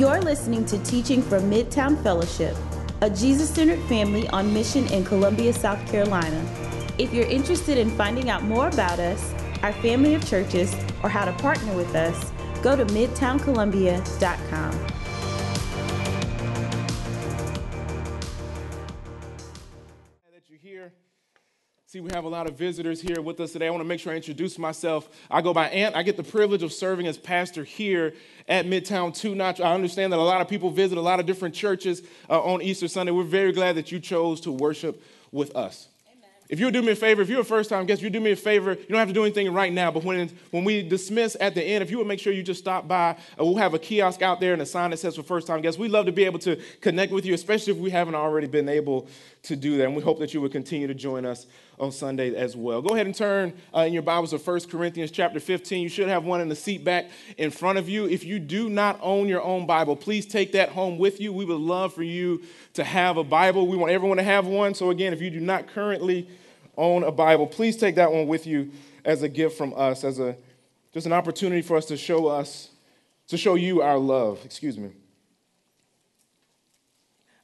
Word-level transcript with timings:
You're 0.00 0.22
listening 0.22 0.64
to 0.64 0.82
teaching 0.82 1.20
from 1.20 1.50
Midtown 1.50 2.02
Fellowship, 2.02 2.56
a 3.02 3.10
Jesus 3.10 3.50
centered 3.50 3.80
family 3.80 4.26
on 4.28 4.50
mission 4.50 4.86
in 4.86 5.04
Columbia, 5.04 5.52
South 5.52 5.86
Carolina. 5.90 6.42
If 6.96 7.12
you're 7.12 7.26
interested 7.26 7.76
in 7.76 7.90
finding 7.98 8.30
out 8.30 8.42
more 8.42 8.68
about 8.68 8.98
us, 8.98 9.34
our 9.62 9.74
family 9.74 10.14
of 10.14 10.26
churches, 10.26 10.74
or 11.02 11.10
how 11.10 11.26
to 11.26 11.32
partner 11.32 11.74
with 11.74 11.94
us, 11.94 12.32
go 12.62 12.76
to 12.76 12.86
midtowncolumbia.com. 12.86 14.99
See, 21.92 21.98
we 21.98 22.12
have 22.12 22.22
a 22.22 22.28
lot 22.28 22.46
of 22.46 22.56
visitors 22.56 23.00
here 23.00 23.20
with 23.20 23.40
us 23.40 23.50
today. 23.50 23.66
I 23.66 23.70
want 23.70 23.80
to 23.80 23.84
make 23.84 23.98
sure 23.98 24.12
I 24.12 24.14
introduce 24.14 24.60
myself. 24.60 25.08
I 25.28 25.42
go 25.42 25.52
by 25.52 25.68
Ant. 25.70 25.96
I 25.96 26.04
get 26.04 26.16
the 26.16 26.22
privilege 26.22 26.62
of 26.62 26.72
serving 26.72 27.08
as 27.08 27.18
pastor 27.18 27.64
here 27.64 28.14
at 28.46 28.64
Midtown 28.64 29.12
Two 29.12 29.34
Notch. 29.34 29.60
I 29.60 29.74
understand 29.74 30.12
that 30.12 30.20
a 30.20 30.22
lot 30.22 30.40
of 30.40 30.46
people 30.46 30.70
visit 30.70 30.98
a 30.98 31.00
lot 31.00 31.18
of 31.18 31.26
different 31.26 31.52
churches 31.52 32.04
uh, 32.28 32.40
on 32.40 32.62
Easter 32.62 32.86
Sunday. 32.86 33.10
We're 33.10 33.24
very 33.24 33.50
glad 33.50 33.74
that 33.74 33.90
you 33.90 33.98
chose 33.98 34.40
to 34.42 34.52
worship 34.52 35.02
with 35.32 35.56
us. 35.56 35.88
If 36.50 36.58
you 36.58 36.66
would 36.66 36.74
do 36.74 36.82
me 36.82 36.90
a 36.90 36.96
favor, 36.96 37.22
if 37.22 37.28
you're 37.28 37.42
a 37.42 37.44
first 37.44 37.70
time 37.70 37.86
guest, 37.86 38.02
you 38.02 38.10
do 38.10 38.18
me 38.18 38.32
a 38.32 38.36
favor. 38.36 38.72
You 38.72 38.88
don't 38.88 38.98
have 38.98 39.06
to 39.06 39.14
do 39.14 39.22
anything 39.22 39.52
right 39.52 39.72
now, 39.72 39.92
but 39.92 40.02
when, 40.02 40.28
when 40.50 40.64
we 40.64 40.82
dismiss 40.82 41.36
at 41.40 41.54
the 41.54 41.62
end, 41.62 41.80
if 41.80 41.92
you 41.92 41.98
would 41.98 42.08
make 42.08 42.18
sure 42.18 42.32
you 42.32 42.42
just 42.42 42.58
stop 42.58 42.88
by, 42.88 43.10
uh, 43.38 43.44
we'll 43.44 43.54
have 43.54 43.72
a 43.72 43.78
kiosk 43.78 44.20
out 44.20 44.40
there 44.40 44.52
and 44.52 44.60
a 44.60 44.66
sign 44.66 44.90
that 44.90 44.96
says 44.96 45.14
for 45.14 45.22
first 45.22 45.46
time 45.46 45.60
guests. 45.60 45.78
We'd 45.78 45.92
love 45.92 46.06
to 46.06 46.12
be 46.12 46.24
able 46.24 46.40
to 46.40 46.56
connect 46.80 47.12
with 47.12 47.24
you, 47.24 47.34
especially 47.34 47.72
if 47.72 47.78
we 47.78 47.90
haven't 47.90 48.16
already 48.16 48.48
been 48.48 48.68
able 48.68 49.08
to 49.42 49.56
do 49.56 49.76
that. 49.78 49.84
And 49.84 49.96
we 49.96 50.02
hope 50.02 50.18
that 50.18 50.34
you 50.34 50.40
would 50.40 50.52
continue 50.52 50.86
to 50.86 50.94
join 50.94 51.24
us 51.24 51.46
on 51.78 51.90
Sunday 51.92 52.34
as 52.34 52.54
well. 52.54 52.82
Go 52.82 52.94
ahead 52.94 53.06
and 53.06 53.14
turn 53.14 53.54
uh, 53.74 53.80
in 53.80 53.92
your 53.92 54.02
Bibles 54.02 54.30
to 54.30 54.38
1 54.38 54.60
Corinthians 54.70 55.10
chapter 55.10 55.40
15. 55.40 55.82
You 55.82 55.88
should 55.88 56.08
have 56.08 56.24
one 56.24 56.40
in 56.40 56.48
the 56.48 56.56
seat 56.56 56.84
back 56.84 57.10
in 57.38 57.50
front 57.50 57.78
of 57.78 57.88
you. 57.88 58.06
If 58.06 58.24
you 58.24 58.38
do 58.38 58.68
not 58.68 58.98
own 59.02 59.28
your 59.28 59.42
own 59.42 59.66
Bible, 59.66 59.96
please 59.96 60.26
take 60.26 60.52
that 60.52 60.70
home 60.70 60.98
with 60.98 61.20
you. 61.20 61.32
We 61.32 61.46
would 61.46 61.60
love 61.60 61.94
for 61.94 62.02
you 62.02 62.42
to 62.74 62.84
have 62.84 63.16
a 63.16 63.24
Bible. 63.24 63.66
We 63.66 63.76
want 63.76 63.92
everyone 63.92 64.18
to 64.18 64.22
have 64.22 64.46
one. 64.46 64.74
So, 64.74 64.90
again, 64.90 65.12
if 65.12 65.22
you 65.22 65.30
do 65.30 65.40
not 65.40 65.68
currently 65.68 66.28
own 66.76 67.02
a 67.02 67.12
Bible, 67.12 67.46
please 67.46 67.76
take 67.76 67.94
that 67.94 68.12
one 68.12 68.26
with 68.26 68.46
you 68.46 68.70
as 69.04 69.22
a 69.22 69.28
gift 69.28 69.56
from 69.56 69.72
us, 69.74 70.04
as 70.04 70.18
a 70.18 70.36
just 70.92 71.06
an 71.06 71.12
opportunity 71.12 71.62
for 71.62 71.76
us 71.76 71.86
to 71.86 71.96
show 71.96 72.26
us, 72.26 72.68
to 73.28 73.38
show 73.38 73.54
you 73.54 73.80
our 73.80 73.96
love. 73.96 74.40
Excuse 74.44 74.76
me. 74.76 74.90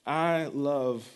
I 0.05 0.45
love 0.53 1.09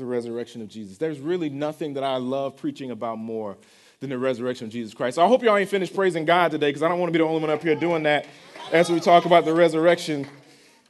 the 0.00 0.06
resurrection 0.06 0.60
of 0.62 0.68
Jesus. 0.68 0.98
There's 0.98 1.20
really 1.20 1.48
nothing 1.48 1.94
that 1.94 2.02
I 2.02 2.16
love 2.16 2.56
preaching 2.56 2.90
about 2.90 3.18
more 3.18 3.56
than 4.00 4.10
the 4.10 4.18
resurrection 4.18 4.66
of 4.66 4.72
Jesus 4.72 4.94
Christ. 4.94 5.16
So 5.16 5.24
I 5.24 5.28
hope 5.28 5.42
y'all 5.42 5.56
ain't 5.56 5.70
finished 5.70 5.94
praising 5.94 6.24
God 6.24 6.50
today, 6.50 6.70
because 6.70 6.82
I 6.82 6.88
don't 6.88 6.98
want 6.98 7.10
to 7.10 7.12
be 7.12 7.22
the 7.22 7.28
only 7.28 7.40
one 7.40 7.50
up 7.50 7.62
here 7.62 7.76
doing 7.76 8.02
that 8.04 8.26
as 8.72 8.90
we 8.90 8.98
talk 8.98 9.26
about 9.26 9.44
the 9.44 9.52
resurrection 9.52 10.26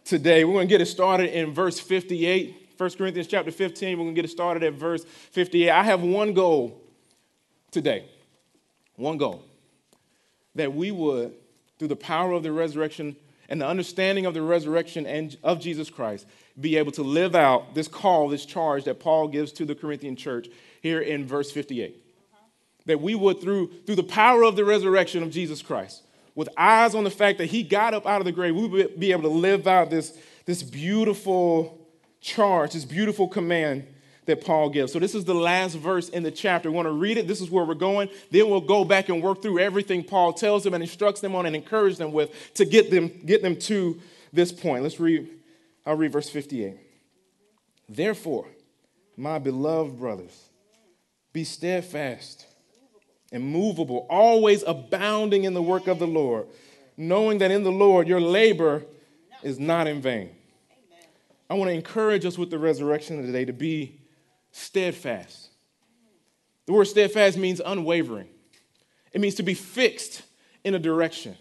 today. 0.05 0.45
We're 0.45 0.55
going 0.55 0.69
to 0.69 0.73
get 0.73 0.81
it 0.81 0.87
started 0.87 1.37
in 1.37 1.53
verse 1.53 1.79
58. 1.79 2.57
1 2.79 2.91
Corinthians 2.93 3.27
chapter 3.27 3.51
15, 3.51 3.99
we're 3.99 4.05
going 4.05 4.15
to 4.15 4.19
get 4.19 4.25
it 4.25 4.33
started 4.33 4.63
at 4.63 4.73
verse 4.73 5.05
58. 5.05 5.71
I 5.71 5.83
have 5.83 6.01
one 6.01 6.33
goal 6.33 6.81
today. 7.71 8.07
One 8.97 9.19
goal. 9.19 9.45
That 10.55 10.73
we 10.73 10.91
would, 10.91 11.35
through 11.79 11.89
the 11.89 11.97
power 11.97 12.33
of 12.33 12.43
the 12.43 12.53
resurrection 12.53 13.17
and 13.49 13.61
the 13.61 13.67
understanding 13.67 14.25
of 14.25 14.35
the 14.35 14.43
resurrection 14.43 15.05
and 15.05 15.37
of 15.43 15.61
Jesus 15.61 15.91
Christ, 15.91 16.27
be 16.59 16.77
able 16.77 16.93
to 16.93 17.03
live 17.03 17.35
out 17.35 17.75
this 17.75 17.89
call, 17.89 18.29
this 18.29 18.45
charge 18.45 18.85
that 18.85 19.01
Paul 19.01 19.29
gives 19.29 19.53
to 19.53 19.65
the 19.65 19.75
Corinthian 19.75 20.17
church 20.17 20.49
here 20.81 21.01
in 21.01 21.27
verse 21.27 21.51
58. 21.51 21.97
That 22.87 23.01
we 23.01 23.15
would, 23.15 23.41
through, 23.41 23.71
through 23.87 23.97
the 23.97 24.03
power 24.03 24.43
of 24.43 24.57
the 24.57 24.65
resurrection 24.65 25.23
of 25.23 25.31
Jesus 25.31 25.63
Christ, 25.63 26.03
with 26.35 26.49
eyes 26.57 26.95
on 26.95 27.05
the 27.05 27.11
fact 27.11 27.39
that 27.39 27.47
he 27.47 27.63
got 27.63 27.95
up 27.95 28.07
out 28.07 28.21
of 28.21 28.25
the 28.25 28.33
grave, 28.33 28.55
we 28.55 28.67
would 28.67 28.99
be 28.99 29.13
able 29.13 29.23
to 29.23 29.29
live 29.29 29.67
out 29.67 29.91
this, 29.91 30.17
this 30.47 30.63
beautiful 30.63 31.79
charge, 32.21 32.73
this 32.73 32.85
beautiful 32.85 33.29
command 33.29 33.87
that 34.27 34.45
Paul 34.45 34.71
gives. 34.71 34.93
So, 34.93 34.99
this 34.99 35.15
is 35.15 35.25
the 35.25 35.35
last 35.35 35.75
verse 35.75 36.09
in 36.09 36.23
the 36.23 36.31
chapter. 36.31 36.71
We 36.71 36.77
want 36.77 36.87
to 36.87 36.93
read 36.93 37.19
it. 37.19 37.27
This 37.27 37.41
is 37.41 37.51
where 37.51 37.65
we're 37.65 37.75
going. 37.75 38.09
Then 38.31 38.49
we'll 38.49 38.61
go 38.61 38.85
back 38.85 39.09
and 39.09 39.23
work 39.23 39.43
through 39.43 39.59
everything 39.59 40.05
Paul 40.05 40.33
tells 40.33 40.65
them 40.65 40.75
and 40.75 40.83
instructs 40.83 41.21
them 41.21 41.35
on 41.35 41.47
and 41.47 41.57
encourages 41.57 41.99
them 41.99 42.13
with 42.13 42.55
to 42.55 42.65
get 42.65 42.91
them, 42.91 43.11
get 43.25 43.43
them 43.43 43.57
to 43.57 44.01
this 44.33 44.53
point. 44.53 44.83
Let's 44.83 45.01
read. 45.01 45.29
I'll 45.91 45.97
read 45.97 46.13
verse 46.13 46.31
58. 46.31 46.77
Therefore, 47.89 48.47
my 49.17 49.41
beloved 49.41 49.99
brothers, 49.99 50.49
be 51.33 51.43
steadfast, 51.43 52.47
immovable, 53.33 54.07
always 54.09 54.63
abounding 54.65 55.43
in 55.43 55.53
the 55.53 55.61
work 55.61 55.89
of 55.89 55.99
the 55.99 56.07
Lord, 56.07 56.47
knowing 56.97 57.39
that 57.39 57.51
in 57.51 57.65
the 57.65 57.73
Lord 57.73 58.07
your 58.07 58.21
labor 58.21 58.85
is 59.43 59.59
not 59.59 59.89
in 59.89 60.01
vain. 60.01 60.31
I 61.51 61.55
want 61.55 61.71
to 61.71 61.75
encourage 61.75 62.25
us 62.25 62.39
with 62.39 62.51
the 62.51 62.59
resurrection 62.61 63.19
of 63.19 63.27
today 63.27 63.45
to 63.47 63.53
be 63.53 63.99
steadfast. 64.53 65.49
The 66.67 66.73
word 66.73 66.85
steadfast 66.85 67.37
means 67.37 67.61
unwavering, 67.67 68.29
it 69.13 69.21
means 69.21 69.35
to 69.35 69.43
be 69.43 69.55
fixed 69.55 70.23
in 70.63 70.77
a 70.77 70.79
direction. 70.79 71.37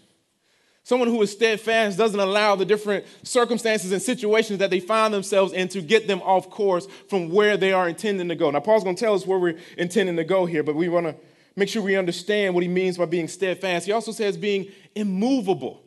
Someone 0.90 1.08
who 1.08 1.22
is 1.22 1.30
steadfast 1.30 1.96
doesn't 1.96 2.18
allow 2.18 2.56
the 2.56 2.64
different 2.64 3.04
circumstances 3.22 3.92
and 3.92 4.02
situations 4.02 4.58
that 4.58 4.70
they 4.70 4.80
find 4.80 5.14
themselves 5.14 5.52
in 5.52 5.68
to 5.68 5.80
get 5.80 6.08
them 6.08 6.20
off 6.22 6.50
course 6.50 6.88
from 7.08 7.30
where 7.30 7.56
they 7.56 7.72
are 7.72 7.88
intending 7.88 8.28
to 8.28 8.34
go. 8.34 8.50
Now, 8.50 8.58
Paul's 8.58 8.82
going 8.82 8.96
to 8.96 9.00
tell 9.00 9.14
us 9.14 9.24
where 9.24 9.38
we're 9.38 9.56
intending 9.78 10.16
to 10.16 10.24
go 10.24 10.46
here, 10.46 10.64
but 10.64 10.74
we 10.74 10.88
want 10.88 11.06
to 11.06 11.14
make 11.54 11.68
sure 11.68 11.80
we 11.80 11.94
understand 11.94 12.54
what 12.54 12.64
he 12.64 12.68
means 12.68 12.98
by 12.98 13.04
being 13.04 13.28
steadfast. 13.28 13.86
He 13.86 13.92
also 13.92 14.10
says 14.10 14.36
being 14.36 14.66
immovable. 14.96 15.80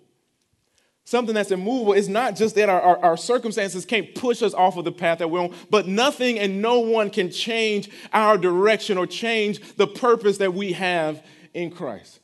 Something 1.04 1.36
that's 1.36 1.52
immovable 1.52 1.92
is 1.92 2.08
not 2.08 2.38
just 2.38 2.56
that 2.56 2.70
our, 2.70 2.82
our, 2.82 2.98
our, 3.00 3.18
circumstances 3.18 3.84
can't 3.84 4.16
push 4.16 4.42
us 4.42 4.54
off 4.54 4.78
of 4.78 4.86
the 4.86 4.94
path 4.94 5.18
that 5.18 5.30
we're 5.30 5.42
on, 5.42 5.54
but 5.70 5.86
nothing 5.86 6.40
and 6.40 6.62
no 6.62 6.80
one 6.80 7.10
can 7.10 7.30
change 7.30 7.90
our 8.14 8.38
direction 8.38 8.98
or 8.98 9.06
change 9.06 9.76
the 9.76 9.86
purpose 9.86 10.38
that 10.38 10.54
we 10.54 10.72
have 10.72 11.22
in 11.54 11.72
Christ. 11.72 12.22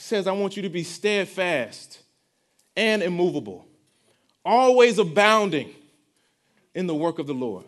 He 0.00 0.04
says, 0.04 0.26
I 0.26 0.32
want 0.32 0.56
you 0.56 0.62
to 0.62 0.70
be 0.70 0.82
steadfast 0.82 2.00
and 2.74 3.02
immovable, 3.02 3.66
always 4.46 4.98
abounding 4.98 5.74
in 6.74 6.86
the 6.86 6.94
work 6.94 7.18
of 7.18 7.26
the 7.26 7.34
Lord. 7.34 7.66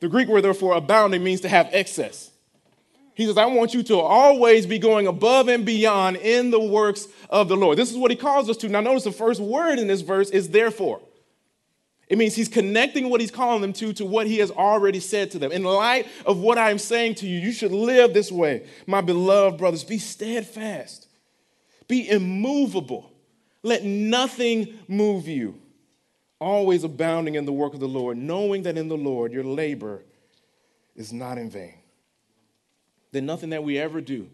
The 0.00 0.08
Greek 0.08 0.26
word, 0.26 0.42
therefore, 0.42 0.74
abounding 0.74 1.22
means 1.22 1.42
to 1.42 1.48
have 1.48 1.68
excess. 1.70 2.32
He 3.14 3.26
says, 3.26 3.38
I 3.38 3.46
want 3.46 3.74
you 3.74 3.84
to 3.84 4.00
always 4.00 4.66
be 4.66 4.80
going 4.80 5.06
above 5.06 5.46
and 5.46 5.64
beyond 5.64 6.16
in 6.16 6.50
the 6.50 6.58
works 6.58 7.06
of 7.30 7.46
the 7.46 7.56
Lord. 7.56 7.78
This 7.78 7.92
is 7.92 7.96
what 7.96 8.10
he 8.10 8.16
calls 8.16 8.50
us 8.50 8.56
to. 8.56 8.68
Now, 8.68 8.80
notice 8.80 9.04
the 9.04 9.12
first 9.12 9.40
word 9.40 9.78
in 9.78 9.86
this 9.86 10.00
verse 10.00 10.30
is 10.30 10.48
therefore. 10.48 11.00
It 12.08 12.18
means 12.18 12.34
he's 12.34 12.48
connecting 12.48 13.08
what 13.08 13.20
he's 13.20 13.30
calling 13.30 13.62
them 13.62 13.72
to 13.74 13.92
to 13.92 14.04
what 14.04 14.26
he 14.26 14.38
has 14.38 14.50
already 14.50 14.98
said 14.98 15.30
to 15.30 15.38
them. 15.38 15.52
In 15.52 15.62
light 15.62 16.08
of 16.26 16.38
what 16.38 16.58
I'm 16.58 16.78
saying 16.78 17.14
to 17.16 17.28
you, 17.28 17.38
you 17.38 17.52
should 17.52 17.70
live 17.70 18.14
this 18.14 18.32
way. 18.32 18.66
My 18.88 19.00
beloved 19.00 19.58
brothers, 19.58 19.84
be 19.84 19.98
steadfast, 19.98 21.05
be 21.88 22.08
immovable. 22.08 23.12
Let 23.62 23.84
nothing 23.84 24.78
move 24.88 25.28
you. 25.28 25.60
Always 26.40 26.84
abounding 26.84 27.34
in 27.34 27.46
the 27.46 27.52
work 27.52 27.74
of 27.74 27.80
the 27.80 27.88
Lord, 27.88 28.18
knowing 28.18 28.62
that 28.64 28.76
in 28.76 28.88
the 28.88 28.96
Lord 28.96 29.32
your 29.32 29.44
labor 29.44 30.02
is 30.94 31.12
not 31.12 31.38
in 31.38 31.50
vain 31.50 31.74
then 33.16 33.24
nothing 33.24 33.48
that 33.50 33.64
we 33.64 33.78
ever 33.78 34.02
do 34.02 34.28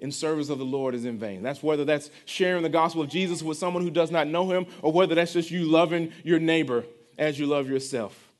in 0.00 0.10
service 0.10 0.48
of 0.48 0.58
the 0.58 0.64
Lord 0.64 0.92
is 0.92 1.04
in 1.04 1.18
vain. 1.18 1.42
That's 1.42 1.62
whether 1.62 1.84
that's 1.84 2.10
sharing 2.24 2.64
the 2.64 2.68
gospel 2.68 3.00
of 3.00 3.08
Jesus 3.08 3.44
with 3.44 3.58
someone 3.58 3.84
who 3.84 3.90
does 3.90 4.10
not 4.10 4.26
know 4.26 4.50
him 4.50 4.66
or 4.82 4.92
whether 4.92 5.14
that's 5.14 5.32
just 5.32 5.52
you 5.52 5.64
loving 5.64 6.12
your 6.24 6.40
neighbor 6.40 6.84
as 7.16 7.38
you 7.38 7.46
love 7.46 7.68
yourself. 7.68 8.32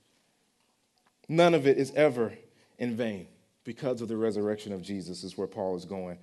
None 1.29 1.55
of 1.55 1.67
it 1.67 1.79
is 1.79 1.93
ever 1.93 2.33
in 2.79 2.97
vain 2.97 3.29
because 3.63 4.01
of 4.03 4.09
the 4.09 4.17
resurrection 4.17 4.73
of 4.73 4.83
Jesus, 4.83 5.23
is 5.23 5.39
where 5.39 5.47
Paul 5.47 5.77
is 5.77 5.85
going 5.85 6.19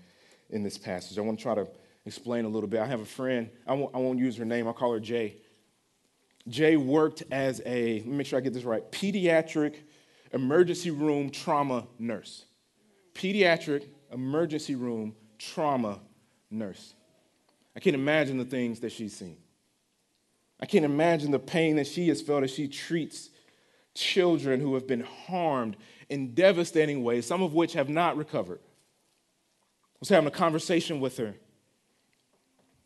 in 0.50 0.62
this 0.62 0.78
passage. 0.78 1.18
I 1.18 1.22
want 1.22 1.40
to 1.40 1.44
try 1.44 1.56
to 1.56 1.68
explain 2.06 2.46
a 2.46 2.50
little 2.50 2.70
bit. 2.70 2.82
I 2.82 2.88
have 2.88 3.02
a 3.02 3.06
friend, 3.06 3.50
I 3.66 3.74
won't, 3.74 3.96
I 3.96 4.00
won't 4.00 4.20
use 4.20 4.38
her 4.38 4.46
name, 4.46 4.68
I'll 4.68 4.74
call 4.74 4.94
her 4.94 5.00
Jay. 5.00 5.38
Jay 6.48 6.76
worked 6.76 7.24
as 7.32 7.62
a, 7.66 8.00
let 8.00 8.06
me 8.06 8.18
make 8.18 8.28
sure 8.28 8.38
I 8.38 8.42
get 8.42 8.54
this 8.54 8.66
right, 8.66 8.90
pediatric 8.92 9.76
emergency 10.34 10.92
room 10.92 11.30
trauma 11.30 11.88
nurse 12.00 12.46
pediatric 13.14 13.86
emergency 14.12 14.76
room 14.76 15.16
trauma 15.38 16.00
nurse. 16.50 16.94
I 17.76 17.80
can't 17.80 17.96
imagine 17.96 18.38
the 18.38 18.46
things 18.46 18.80
that 18.82 18.92
she's 18.92 19.16
seen. 19.16 19.38
I 20.60 20.66
can't 20.66 20.86
imagine 20.86 21.32
the 21.32 21.40
pain 21.40 21.76
that 21.78 21.88
she 21.88 22.08
has 22.10 22.22
felt 22.22 22.44
as 22.44 22.52
she 22.52 22.68
treats 22.68 23.30
children 23.96 24.60
who 24.60 24.74
have 24.76 24.88
been 24.88 25.02
harmed 25.02 25.76
in 26.10 26.34
devastating 26.34 27.04
ways, 27.04 27.26
some 27.26 27.42
of 27.42 27.54
which 27.54 27.74
have 27.74 27.90
not 27.90 28.18
recovered. 28.18 28.60
I 28.64 29.98
was 30.00 30.10
having 30.10 30.28
a 30.28 30.32
conversation 30.32 31.00
with 31.00 31.18
her, 31.18 31.36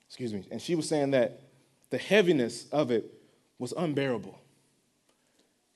excuse 0.07 0.33
me, 0.33 0.47
and 0.51 0.61
she 0.61 0.75
was 0.75 0.87
saying 0.87 1.11
that 1.11 1.41
the 1.89 1.97
heaviness 1.97 2.67
of 2.71 2.91
it 2.91 3.13
was 3.59 3.73
unbearable. 3.73 4.39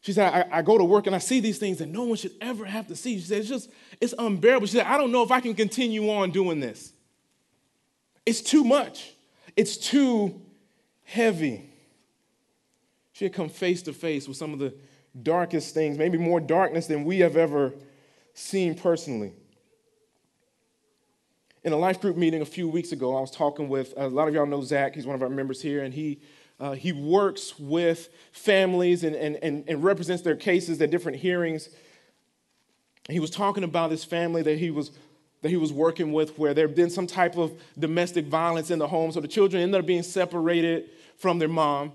She 0.01 0.13
said, 0.13 0.33
I, 0.33 0.59
I, 0.59 0.61
go 0.63 0.77
to 0.79 0.83
work 0.83 1.05
and 1.05 1.15
I 1.15 1.19
see 1.19 1.39
these 1.39 1.59
things 1.59 1.77
that 1.77 1.87
no 1.87 2.03
one 2.03 2.17
should 2.17 2.33
ever 2.41 2.65
have 2.65 2.87
to 2.87 2.95
see. 2.95 3.19
She 3.19 3.25
said, 3.25 3.39
it's 3.39 3.49
just, 3.49 3.69
it's 3.99 4.15
unbearable. 4.17 4.65
She 4.65 4.77
said, 4.77 4.87
I 4.87 4.97
don't 4.97 5.11
know 5.11 5.21
if 5.21 5.31
I 5.31 5.39
can 5.41 5.53
continue 5.53 6.09
on 6.09 6.31
doing 6.31 6.59
this. 6.59 6.91
It's 8.25 8.41
too 8.41 8.63
much. 8.63 9.13
It's 9.55 9.77
too 9.77 10.41
heavy. 11.03 11.69
She 13.13 13.25
had 13.25 13.33
come 13.33 13.49
face 13.49 13.83
to 13.83 13.93
face 13.93 14.27
with 14.27 14.37
some 14.37 14.53
of 14.53 14.59
the 14.59 14.73
darkest 15.21 15.75
things, 15.75 15.97
maybe 15.97 16.17
more 16.17 16.39
darkness 16.39 16.87
than 16.87 17.05
we 17.05 17.19
have 17.19 17.37
ever 17.37 17.73
seen 18.33 18.73
personally. 18.73 19.33
In 21.63 21.73
a 21.73 21.77
life 21.77 22.01
group 22.01 22.17
meeting 22.17 22.41
a 22.41 22.45
few 22.45 22.67
weeks 22.67 22.91
ago, 22.91 23.15
I 23.15 23.21
was 23.21 23.29
talking 23.29 23.69
with 23.69 23.93
a 23.95 24.07
lot 24.07 24.27
of 24.27 24.33
y'all 24.33 24.47
know 24.47 24.63
Zach. 24.63 24.95
He's 24.95 25.05
one 25.05 25.15
of 25.15 25.21
our 25.21 25.29
members 25.29 25.61
here, 25.61 25.83
and 25.83 25.93
he 25.93 26.19
uh, 26.59 26.73
he 26.73 26.91
works 26.91 27.57
with 27.57 28.09
families 28.31 29.03
and, 29.03 29.15
and, 29.15 29.35
and, 29.37 29.63
and 29.67 29.83
represents 29.83 30.21
their 30.21 30.35
cases 30.35 30.79
at 30.79 30.91
different 30.91 31.17
hearings. 31.17 31.69
He 33.09 33.19
was 33.19 33.31
talking 33.31 33.63
about 33.63 33.89
this 33.89 34.03
family 34.03 34.43
that 34.43 34.59
he 34.59 34.69
was 34.69 34.91
that 35.41 35.49
he 35.49 35.57
was 35.57 35.73
working 35.73 36.13
with 36.13 36.37
where 36.37 36.53
there 36.53 36.67
had 36.67 36.75
been 36.75 36.91
some 36.91 37.07
type 37.07 37.35
of 37.35 37.51
domestic 37.77 38.25
violence 38.27 38.69
in 38.69 38.77
the 38.77 38.87
home. 38.87 39.11
So 39.11 39.19
the 39.19 39.27
children 39.27 39.63
ended 39.63 39.79
up 39.79 39.87
being 39.87 40.03
separated 40.03 40.91
from 41.17 41.39
their 41.39 41.47
mom, 41.47 41.93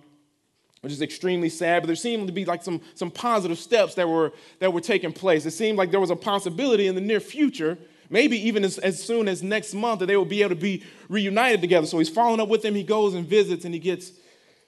which 0.80 0.92
is 0.92 1.00
extremely 1.00 1.48
sad. 1.48 1.82
But 1.82 1.86
there 1.86 1.96
seemed 1.96 2.26
to 2.26 2.32
be 2.32 2.44
like 2.44 2.64
some, 2.64 2.80
some 2.94 3.10
positive 3.10 3.58
steps 3.58 3.94
that 3.94 4.08
were, 4.08 4.32
that 4.58 4.72
were 4.72 4.80
taking 4.80 5.12
place. 5.12 5.46
It 5.46 5.52
seemed 5.52 5.78
like 5.78 5.92
there 5.92 6.00
was 6.00 6.10
a 6.10 6.16
possibility 6.16 6.88
in 6.88 6.96
the 6.96 7.00
near 7.00 7.20
future, 7.20 7.78
maybe 8.10 8.36
even 8.48 8.64
as, 8.64 8.78
as 8.78 9.02
soon 9.02 9.28
as 9.28 9.42
next 9.42 9.74
month, 9.74 10.00
that 10.00 10.06
they 10.06 10.16
will 10.16 10.24
be 10.24 10.42
able 10.42 10.50
to 10.50 10.60
be 10.60 10.84
reunited 11.08 11.60
together. 11.60 11.86
So 11.86 11.98
he's 11.98 12.08
following 12.08 12.40
up 12.40 12.48
with 12.48 12.62
them. 12.62 12.74
He 12.74 12.82
goes 12.82 13.14
and 13.14 13.26
visits 13.26 13.64
and 13.64 13.74
he 13.74 13.80
gets, 13.80 14.12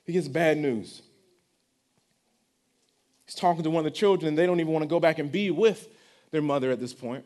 he 0.04 0.12
gets 0.12 0.28
bad 0.28 0.58
news. 0.58 1.02
He's 3.26 3.34
talking 3.34 3.62
to 3.62 3.70
one 3.70 3.84
of 3.84 3.92
the 3.92 3.96
children, 3.96 4.28
and 4.28 4.38
they 4.38 4.46
don't 4.46 4.58
even 4.58 4.72
want 4.72 4.82
to 4.84 4.88
go 4.88 5.00
back 5.00 5.18
and 5.18 5.30
be 5.30 5.50
with 5.50 5.86
their 6.30 6.40
mother 6.40 6.70
at 6.70 6.80
this 6.80 6.94
point 6.94 7.24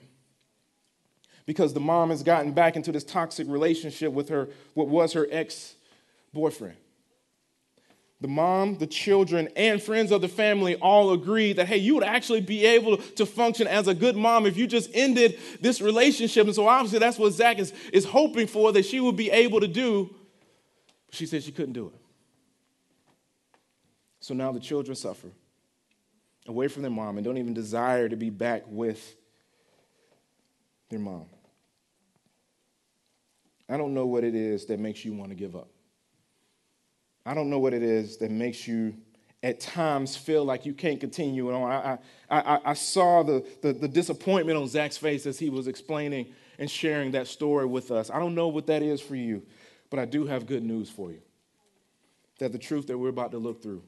because 1.47 1.75
the 1.75 1.81
mom 1.81 2.11
has 2.11 2.23
gotten 2.23 2.53
back 2.53 2.77
into 2.77 2.93
this 2.93 3.05
toxic 3.05 3.47
relationship 3.49 4.13
with 4.13 4.29
her, 4.29 4.49
what 4.75 4.89
was 4.89 5.13
her 5.13 5.27
ex 5.31 5.75
boyfriend. 6.33 6.77
The 8.23 8.29
mom, 8.29 8.79
the 8.79 8.87
children, 8.87 9.49
and 9.57 9.83
friends 9.83 10.13
of 10.13 10.21
the 10.21 10.29
family 10.29 10.77
all 10.77 11.13
agreed 11.13 11.55
that, 11.55 11.67
hey, 11.67 11.79
you 11.79 11.97
would 11.97 12.05
actually 12.05 12.41
be 12.41 12.65
able 12.65 12.97
to 12.97 13.27
function 13.27 13.67
as 13.67 13.89
a 13.89 13.95
good 13.95 14.17
mom 14.17 14.47
if 14.47 14.57
you 14.57 14.69
just 14.69 14.91
ended 14.95 15.41
this 15.61 15.81
relationship. 15.81 16.47
And 16.47 16.55
so, 16.55 16.69
obviously, 16.69 17.01
that's 17.01 17.19
what 17.19 17.33
Zach 17.33 17.59
is, 17.59 17.73
is 17.93 18.05
hoping 18.05 18.47
for 18.47 18.71
that 18.75 18.85
she 18.85 19.01
would 19.01 19.17
be 19.17 19.29
able 19.33 19.59
to 19.59 19.67
do. 19.67 20.15
But 21.07 21.17
she 21.17 21.27
said 21.27 21.43
she 21.43 21.51
couldn't 21.51 21.73
do 21.73 21.89
it. 21.89 22.01
So 24.21 24.35
now 24.35 24.53
the 24.53 24.61
children 24.61 24.95
suffer 24.95 25.27
away 26.47 26.69
from 26.69 26.83
their 26.83 26.93
mom 26.93 27.19
and 27.19 27.25
don't 27.25 27.39
even 27.39 27.55
desire 27.55 28.09
to 28.09 28.15
be 28.15 28.31
back 28.31 28.63
with 28.69 29.17
their 30.91 31.01
mom. 31.01 31.27
I 33.69 33.77
don't 33.77 33.95
know 33.95 34.07
what 34.07 34.23
it 34.23 34.37
is 34.37 34.67
that 34.67 34.79
makes 34.79 35.05
you 35.05 35.13
want 35.13 35.31
to 35.31 35.35
give 35.35 35.57
up. 35.57 35.72
I 37.25 37.35
don't 37.35 37.51
know 37.51 37.59
what 37.59 37.75
it 37.75 37.83
is 37.83 38.17
that 38.19 38.31
makes 38.31 38.67
you 38.67 38.95
at 39.43 39.61
times 39.61 40.17
feel 40.17 40.45
like 40.45 40.65
you 40.65 40.73
can't 40.73 41.01
continue 41.01 41.53
on. 41.53 41.71
I, 41.71 41.99
I, 42.31 42.61
I, 42.65 42.75
saw 42.75 43.23
the, 43.23 43.45
the, 43.61 43.73
the 43.73 43.89
disappointment 43.89 44.57
on 44.57 44.69
Zach's 44.69 44.97
face 44.97 45.27
as 45.27 45.39
he 45.39 45.51
was 45.51 45.67
explaining 45.67 46.33
and 46.59 46.71
sharing 46.71 47.11
that 47.13 47.27
story 47.27 47.67
with 47.67 47.91
us. 47.91 48.11
I 48.11 48.19
don't 48.19 48.35
know 48.35 48.49
what 48.49 48.67
that 48.69 48.83
is 48.83 49.01
for 49.01 49.17
you, 49.17 49.43
but 49.91 49.99
I 49.99 50.05
do 50.05 50.27
have 50.27 50.47
good 50.47 50.63
news 50.63 50.89
for 50.91 51.11
you. 51.11 51.21
That 52.39 52.53
the 52.53 52.59
truth 52.59 52.87
that 52.87 52.99
we're 52.99 53.09
about 53.09 53.33
to 53.33 53.39
look 53.39 53.63
through 53.63 53.83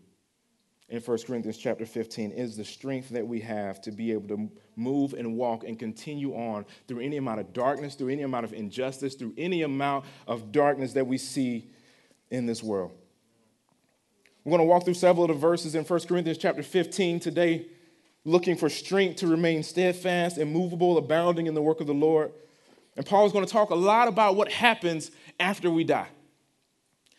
in 0.88 1.00
1 1.00 1.18
Corinthians 1.26 1.56
chapter 1.56 1.86
15 1.86 2.32
is 2.32 2.56
the 2.56 2.64
strength 2.64 3.08
that 3.10 3.26
we 3.26 3.40
have 3.40 3.80
to 3.82 3.92
be 3.92 4.12
able 4.12 4.28
to 4.28 4.50
move 4.76 5.14
and 5.14 5.36
walk 5.36 5.64
and 5.64 5.78
continue 5.78 6.34
on 6.34 6.66
through 6.88 7.00
any 7.00 7.16
amount 7.16 7.40
of 7.40 7.52
darkness, 7.52 7.94
through 7.94 8.10
any 8.10 8.22
amount 8.22 8.44
of 8.44 8.52
injustice, 8.52 9.14
through 9.14 9.34
any 9.36 9.62
amount 9.62 10.04
of 10.26 10.52
darkness 10.52 10.92
that 10.92 11.06
we 11.06 11.16
see 11.16 11.70
in 12.30 12.46
this 12.46 12.62
world. 12.62 12.92
We're 14.44 14.50
going 14.50 14.60
to 14.60 14.70
walk 14.70 14.84
through 14.84 14.94
several 14.94 15.24
of 15.24 15.28
the 15.28 15.40
verses 15.40 15.74
in 15.74 15.84
1 15.84 16.00
Corinthians 16.00 16.36
chapter 16.36 16.62
15 16.62 17.18
today, 17.18 17.66
looking 18.26 18.56
for 18.56 18.68
strength 18.68 19.16
to 19.16 19.26
remain 19.26 19.62
steadfast, 19.62 20.36
immovable, 20.36 20.98
abounding 20.98 21.46
in 21.46 21.54
the 21.54 21.62
work 21.62 21.80
of 21.80 21.86
the 21.86 21.94
Lord. 21.94 22.30
And 22.96 23.06
Paul 23.06 23.24
is 23.26 23.32
going 23.32 23.46
to 23.46 23.50
talk 23.50 23.70
a 23.70 23.74
lot 23.74 24.06
about 24.06 24.36
what 24.36 24.52
happens 24.52 25.10
after 25.40 25.70
we 25.70 25.82
die. 25.82 26.08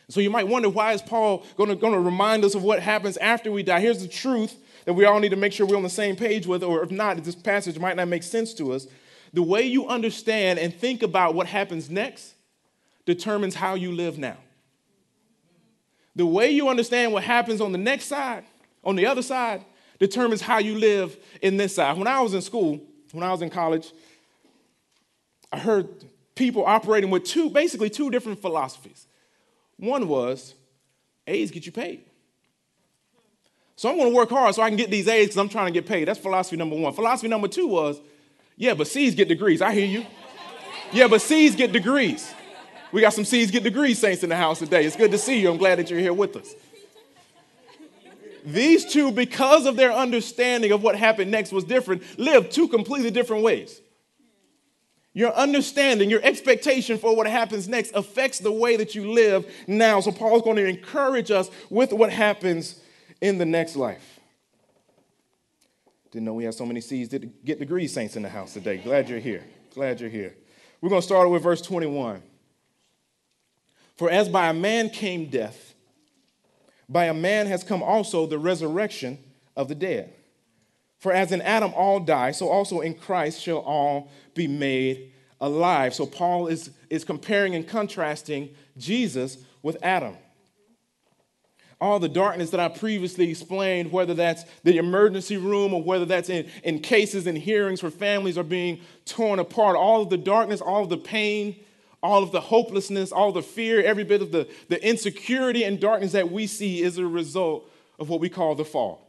So 0.07 0.19
you 0.19 0.29
might 0.29 0.47
wonder 0.47 0.69
why 0.69 0.93
is 0.93 1.01
Paul 1.01 1.43
going 1.57 1.69
to, 1.69 1.75
going 1.75 1.93
to 1.93 1.99
remind 1.99 2.45
us 2.45 2.53
of 2.53 2.61
what 2.61 2.79
happens 2.79 3.17
after 3.17 3.51
we 3.51 3.63
die? 3.63 3.79
Here's 3.79 4.01
the 4.01 4.07
truth 4.07 4.55
that 4.85 4.93
we 4.93 5.05
all 5.05 5.19
need 5.19 5.29
to 5.29 5.35
make 5.35 5.51
sure 5.51 5.65
we're 5.65 5.77
on 5.77 5.83
the 5.83 5.89
same 5.89 6.15
page 6.15 6.45
with, 6.45 6.61
or 6.61 6.83
if 6.83 6.91
not, 6.91 7.17
this 7.23 7.33
passage 7.33 7.79
might 7.79 7.95
not 7.95 8.07
make 8.07 8.21
sense 8.21 8.53
to 8.53 8.71
us. 8.71 8.85
The 9.33 9.41
way 9.41 9.63
you 9.63 9.87
understand 9.87 10.59
and 10.59 10.71
think 10.71 11.01
about 11.01 11.33
what 11.33 11.47
happens 11.47 11.89
next 11.89 12.35
determines 13.07 13.55
how 13.55 13.73
you 13.73 13.91
live 13.91 14.19
now. 14.19 14.37
The 16.15 16.25
way 16.25 16.51
you 16.51 16.69
understand 16.69 17.11
what 17.11 17.23
happens 17.23 17.61
on 17.61 17.71
the 17.71 17.77
next 17.77 18.05
side, 18.05 18.45
on 18.83 18.95
the 18.95 19.05
other 19.05 19.21
side, 19.21 19.65
determines 19.99 20.41
how 20.41 20.59
you 20.59 20.77
live 20.77 21.17
in 21.41 21.57
this 21.57 21.75
side. 21.75 21.97
When 21.97 22.07
I 22.07 22.21
was 22.21 22.33
in 22.33 22.41
school, 22.41 22.79
when 23.11 23.23
I 23.23 23.31
was 23.31 23.41
in 23.41 23.49
college, 23.49 23.91
I 25.51 25.59
heard 25.59 25.87
people 26.35 26.65
operating 26.65 27.09
with 27.09 27.23
two, 27.23 27.49
basically 27.49 27.89
two 27.89 28.09
different 28.09 28.41
philosophies. 28.41 29.07
One 29.77 30.07
was 30.07 30.53
A's 31.27 31.51
get 31.51 31.65
you 31.65 31.71
paid. 31.71 32.01
So 33.77 33.89
I'm 33.89 33.97
going 33.97 34.09
to 34.09 34.15
work 34.15 34.29
hard 34.29 34.55
so 34.55 34.61
I 34.61 34.69
can 34.69 34.77
get 34.77 34.89
these 34.89 35.07
A's 35.07 35.27
because 35.27 35.37
I'm 35.37 35.49
trying 35.49 35.67
to 35.67 35.71
get 35.71 35.85
paid. 35.85 36.07
That's 36.07 36.19
philosophy 36.19 36.55
number 36.55 36.77
one. 36.77 36.93
Philosophy 36.93 37.27
number 37.27 37.47
two 37.47 37.67
was, 37.67 37.99
yeah, 38.55 38.73
but 38.73 38.87
C's 38.87 39.15
get 39.15 39.27
degrees. 39.27 39.61
I 39.61 39.73
hear 39.73 39.85
you. 39.85 40.05
Yeah, 40.93 41.07
but 41.07 41.21
C's 41.21 41.55
get 41.55 41.73
degrees. 41.73 42.33
We 42.91 43.01
got 43.01 43.13
some 43.13 43.25
C's 43.25 43.51
get 43.51 43.63
degrees 43.63 43.99
saints 43.99 44.23
in 44.23 44.29
the 44.29 44.35
house 44.35 44.59
today. 44.59 44.85
It's 44.85 44.95
good 44.95 45.11
to 45.11 45.17
see 45.17 45.39
you. 45.39 45.51
I'm 45.51 45.57
glad 45.57 45.79
that 45.79 45.89
you're 45.89 45.99
here 45.99 46.13
with 46.13 46.35
us. 46.35 46.53
These 48.45 48.85
two, 48.85 49.11
because 49.11 49.65
of 49.65 49.75
their 49.75 49.91
understanding 49.91 50.71
of 50.71 50.83
what 50.83 50.95
happened 50.95 51.31
next 51.31 51.51
was 51.51 51.63
different, 51.63 52.03
lived 52.19 52.51
two 52.51 52.67
completely 52.67 53.09
different 53.09 53.43
ways. 53.43 53.81
Your 55.13 55.33
understanding, 55.33 56.09
your 56.09 56.21
expectation 56.23 56.97
for 56.97 57.15
what 57.15 57.25
happens 57.25 57.67
next 57.67 57.91
affects 57.95 58.39
the 58.39 58.51
way 58.51 58.75
that 58.75 58.93
you 58.93 59.11
live 59.11 59.51
now. 59.65 59.99
So, 60.01 60.11
Paul's 60.11 60.41
going 60.41 60.57
to 60.57 60.67
encourage 60.67 61.31
us 61.31 61.49
with 61.69 61.93
what 61.93 62.11
happens 62.11 62.79
in 63.21 63.37
the 63.37 63.45
next 63.45 63.75
life. 63.75 64.19
Didn't 66.11 66.25
know 66.25 66.33
we 66.33 66.43
had 66.43 66.53
so 66.53 66.65
many 66.65 66.81
C's 66.81 67.09
to 67.09 67.19
get 67.19 67.59
degrees 67.59 67.93
saints 67.93 68.15
in 68.15 68.23
the 68.23 68.29
house 68.29 68.53
today. 68.53 68.77
Glad 68.77 69.09
you're 69.09 69.19
here. 69.19 69.43
Glad 69.73 69.99
you're 69.99 70.09
here. 70.09 70.35
We're 70.81 70.89
going 70.89 71.01
to 71.01 71.05
start 71.05 71.29
with 71.29 71.41
verse 71.41 71.61
21. 71.61 72.21
For 73.95 74.09
as 74.09 74.27
by 74.29 74.49
a 74.49 74.53
man 74.53 74.89
came 74.89 75.29
death, 75.29 75.73
by 76.89 77.05
a 77.05 77.13
man 77.13 77.47
has 77.47 77.63
come 77.63 77.81
also 77.81 78.25
the 78.25 78.37
resurrection 78.37 79.17
of 79.55 79.67
the 79.67 79.75
dead. 79.75 80.13
For 80.99 81.11
as 81.11 81.31
in 81.31 81.41
Adam 81.41 81.73
all 81.75 81.99
die, 81.99 82.31
so 82.31 82.49
also 82.49 82.81
in 82.81 82.95
Christ 82.95 83.41
shall 83.41 83.59
all 83.59 84.09
be 84.33 84.47
made 84.47 85.13
alive. 85.39 85.93
So 85.93 86.05
Paul 86.05 86.47
is, 86.47 86.71
is 86.89 87.03
comparing 87.03 87.55
and 87.55 87.67
contrasting 87.67 88.49
Jesus 88.77 89.37
with 89.61 89.77
Adam. 89.81 90.17
All 91.81 91.99
the 91.99 92.09
darkness 92.09 92.51
that 92.51 92.59
I 92.59 92.69
previously 92.69 93.29
explained, 93.29 93.91
whether 93.91 94.13
that's 94.13 94.45
the 94.63 94.77
emergency 94.77 95.37
room 95.37 95.73
or 95.73 95.83
whether 95.83 96.05
that's 96.05 96.29
in, 96.29 96.49
in 96.63 96.79
cases 96.79 97.27
and 97.27 97.37
hearings 97.37 97.83
where 97.83 97.91
families 97.91 98.37
are 98.37 98.43
being 98.43 98.79
torn 99.05 99.39
apart, 99.39 99.75
all 99.75 100.01
of 100.01 100.09
the 100.09 100.17
darkness, 100.17 100.61
all 100.61 100.83
of 100.83 100.89
the 100.89 100.97
pain, 100.97 101.57
all 102.01 102.23
of 102.23 102.31
the 102.31 102.41
hopelessness, 102.41 103.11
all 103.11 103.31
the 103.31 103.41
fear, 103.41 103.83
every 103.83 104.03
bit 104.03 104.21
of 104.21 104.31
the, 104.31 104.47
the 104.69 104.85
insecurity 104.87 105.63
and 105.63 105.79
darkness 105.79 106.11
that 106.11 106.31
we 106.31 106.47
see 106.47 106.81
is 106.81 106.97
a 106.97 107.05
result 107.05 107.69
of 107.99 108.09
what 108.09 108.19
we 108.19 108.29
call 108.29 108.55
the 108.55 108.65
fall 108.65 109.05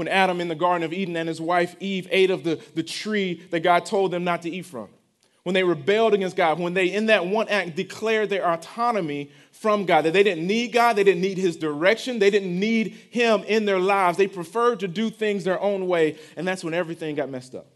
when 0.00 0.08
Adam 0.08 0.40
in 0.40 0.48
the 0.48 0.54
Garden 0.54 0.82
of 0.82 0.94
Eden 0.94 1.14
and 1.14 1.28
his 1.28 1.42
wife 1.42 1.76
Eve 1.78 2.08
ate 2.10 2.30
of 2.30 2.42
the, 2.42 2.58
the 2.74 2.82
tree 2.82 3.42
that 3.50 3.60
God 3.60 3.84
told 3.84 4.10
them 4.10 4.24
not 4.24 4.40
to 4.42 4.50
eat 4.50 4.64
from. 4.64 4.88
When 5.42 5.54
they 5.54 5.62
rebelled 5.62 6.14
against 6.14 6.36
God, 6.36 6.58
when 6.58 6.72
they, 6.72 6.86
in 6.86 7.06
that 7.06 7.26
one 7.26 7.48
act, 7.48 7.76
declared 7.76 8.30
their 8.30 8.46
autonomy 8.46 9.30
from 9.52 9.84
God, 9.84 10.06
that 10.06 10.14
they 10.14 10.22
didn't 10.22 10.46
need 10.46 10.72
God, 10.72 10.96
they 10.96 11.04
didn't 11.04 11.20
need 11.20 11.36
His 11.36 11.56
direction, 11.56 12.18
they 12.18 12.30
didn't 12.30 12.58
need 12.58 12.92
Him 13.10 13.42
in 13.44 13.66
their 13.66 13.78
lives. 13.78 14.16
They 14.16 14.26
preferred 14.26 14.80
to 14.80 14.88
do 14.88 15.10
things 15.10 15.44
their 15.44 15.60
own 15.60 15.86
way, 15.86 16.18
and 16.34 16.48
that's 16.48 16.64
when 16.64 16.72
everything 16.72 17.14
got 17.14 17.28
messed 17.28 17.54
up. 17.54 17.66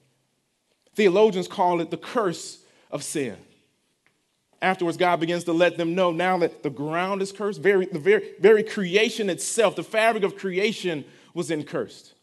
Theologians 0.94 1.46
call 1.46 1.82
it 1.82 1.90
the 1.90 1.98
curse 1.98 2.58
of 2.90 3.02
sin. 3.02 3.36
Afterwards, 4.64 4.96
God 4.96 5.20
begins 5.20 5.44
to 5.44 5.52
let 5.52 5.76
them 5.76 5.94
know 5.94 6.10
now 6.10 6.38
that 6.38 6.62
the 6.62 6.70
ground 6.70 7.20
is 7.20 7.32
cursed, 7.32 7.60
very, 7.60 7.84
the 7.84 7.98
very, 7.98 8.30
very 8.40 8.62
creation 8.62 9.28
itself, 9.28 9.76
the 9.76 9.82
fabric 9.82 10.24
of 10.24 10.36
creation 10.36 11.04
was 11.34 11.50
in 11.50 11.64
cursed. 11.64 12.14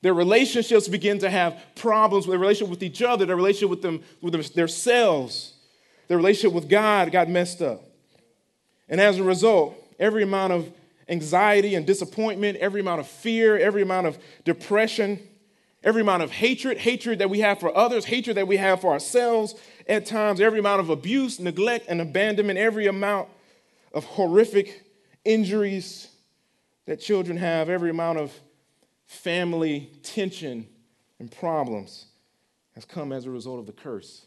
Their 0.00 0.14
relationships 0.14 0.88
begin 0.88 1.18
to 1.18 1.28
have 1.28 1.60
problems 1.74 2.26
with 2.26 2.32
their 2.32 2.40
relationship 2.40 2.70
with 2.70 2.82
each 2.82 3.02
other, 3.02 3.26
their 3.26 3.36
relationship 3.36 3.68
with, 3.68 3.82
them, 3.82 4.02
with 4.22 4.32
themselves, 4.54 5.52
their 6.08 6.16
relationship 6.16 6.54
with 6.54 6.70
God 6.70 7.12
got 7.12 7.28
messed 7.28 7.60
up. 7.60 7.82
And 8.88 8.98
as 8.98 9.18
a 9.18 9.22
result, 9.22 9.76
every 9.98 10.22
amount 10.22 10.54
of 10.54 10.72
anxiety 11.10 11.74
and 11.74 11.86
disappointment, 11.86 12.56
every 12.58 12.80
amount 12.80 13.00
of 13.00 13.08
fear, 13.08 13.58
every 13.58 13.82
amount 13.82 14.06
of 14.06 14.16
depression, 14.46 15.20
every 15.82 16.00
amount 16.00 16.22
of 16.22 16.30
hatred, 16.30 16.78
hatred 16.78 17.18
that 17.18 17.28
we 17.28 17.40
have 17.40 17.60
for 17.60 17.76
others, 17.76 18.06
hatred 18.06 18.38
that 18.38 18.48
we 18.48 18.56
have 18.56 18.80
for 18.80 18.90
ourselves 18.90 19.54
at 19.86 20.06
times, 20.06 20.40
every 20.40 20.58
amount 20.58 20.80
of 20.80 20.90
abuse, 20.90 21.38
neglect, 21.38 21.86
and 21.88 22.00
abandonment, 22.00 22.58
every 22.58 22.86
amount 22.86 23.28
of 23.92 24.04
horrific 24.04 24.84
injuries 25.24 26.08
that 26.86 27.00
children 27.00 27.36
have, 27.36 27.68
every 27.68 27.90
amount 27.90 28.18
of 28.18 28.32
family 29.06 29.90
tension 30.02 30.66
and 31.18 31.30
problems 31.30 32.06
has 32.74 32.84
come 32.84 33.12
as 33.12 33.26
a 33.26 33.30
result 33.30 33.60
of 33.60 33.66
the 33.66 33.72
curse 33.72 34.26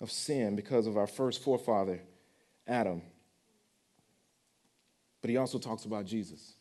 of 0.00 0.10
sin 0.10 0.54
because 0.56 0.86
of 0.86 0.96
our 0.96 1.06
first 1.06 1.42
forefather, 1.42 2.00
Adam. 2.66 3.02
But 5.20 5.30
he 5.30 5.36
also 5.36 5.58
talks 5.58 5.84
about 5.84 6.04
Jesus, 6.04 6.53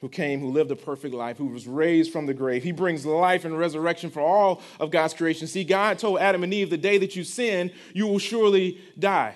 who 0.00 0.08
came, 0.08 0.40
who 0.40 0.50
lived 0.50 0.70
a 0.70 0.76
perfect 0.76 1.14
life, 1.14 1.38
who 1.38 1.46
was 1.46 1.66
raised 1.66 2.12
from 2.12 2.26
the 2.26 2.34
grave. 2.34 2.62
He 2.62 2.72
brings 2.72 3.04
life 3.04 3.44
and 3.44 3.58
resurrection 3.58 4.10
for 4.10 4.20
all 4.20 4.62
of 4.78 4.90
God's 4.90 5.14
creation. 5.14 5.46
See, 5.46 5.64
God 5.64 5.98
told 5.98 6.20
Adam 6.20 6.44
and 6.44 6.54
Eve, 6.54 6.70
the 6.70 6.76
day 6.76 6.98
that 6.98 7.16
you 7.16 7.24
sin, 7.24 7.72
you 7.94 8.06
will 8.06 8.20
surely 8.20 8.80
die. 8.98 9.34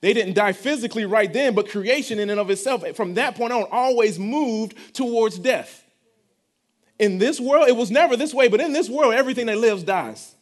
They 0.00 0.14
didn't 0.14 0.34
die 0.34 0.52
physically 0.52 1.04
right 1.04 1.30
then, 1.32 1.54
but 1.54 1.68
creation 1.68 2.18
in 2.18 2.30
and 2.30 2.40
of 2.40 2.50
itself, 2.50 2.86
from 2.96 3.14
that 3.14 3.34
point 3.34 3.52
on, 3.52 3.66
always 3.70 4.18
moved 4.18 4.94
towards 4.94 5.38
death. 5.38 5.84
In 6.98 7.18
this 7.18 7.38
world, 7.38 7.68
it 7.68 7.76
was 7.76 7.90
never 7.90 8.16
this 8.16 8.32
way, 8.32 8.48
but 8.48 8.60
in 8.60 8.72
this 8.72 8.88
world, 8.88 9.14
everything 9.14 9.46
that 9.46 9.58
lives 9.58 9.82
dies. 9.82 10.34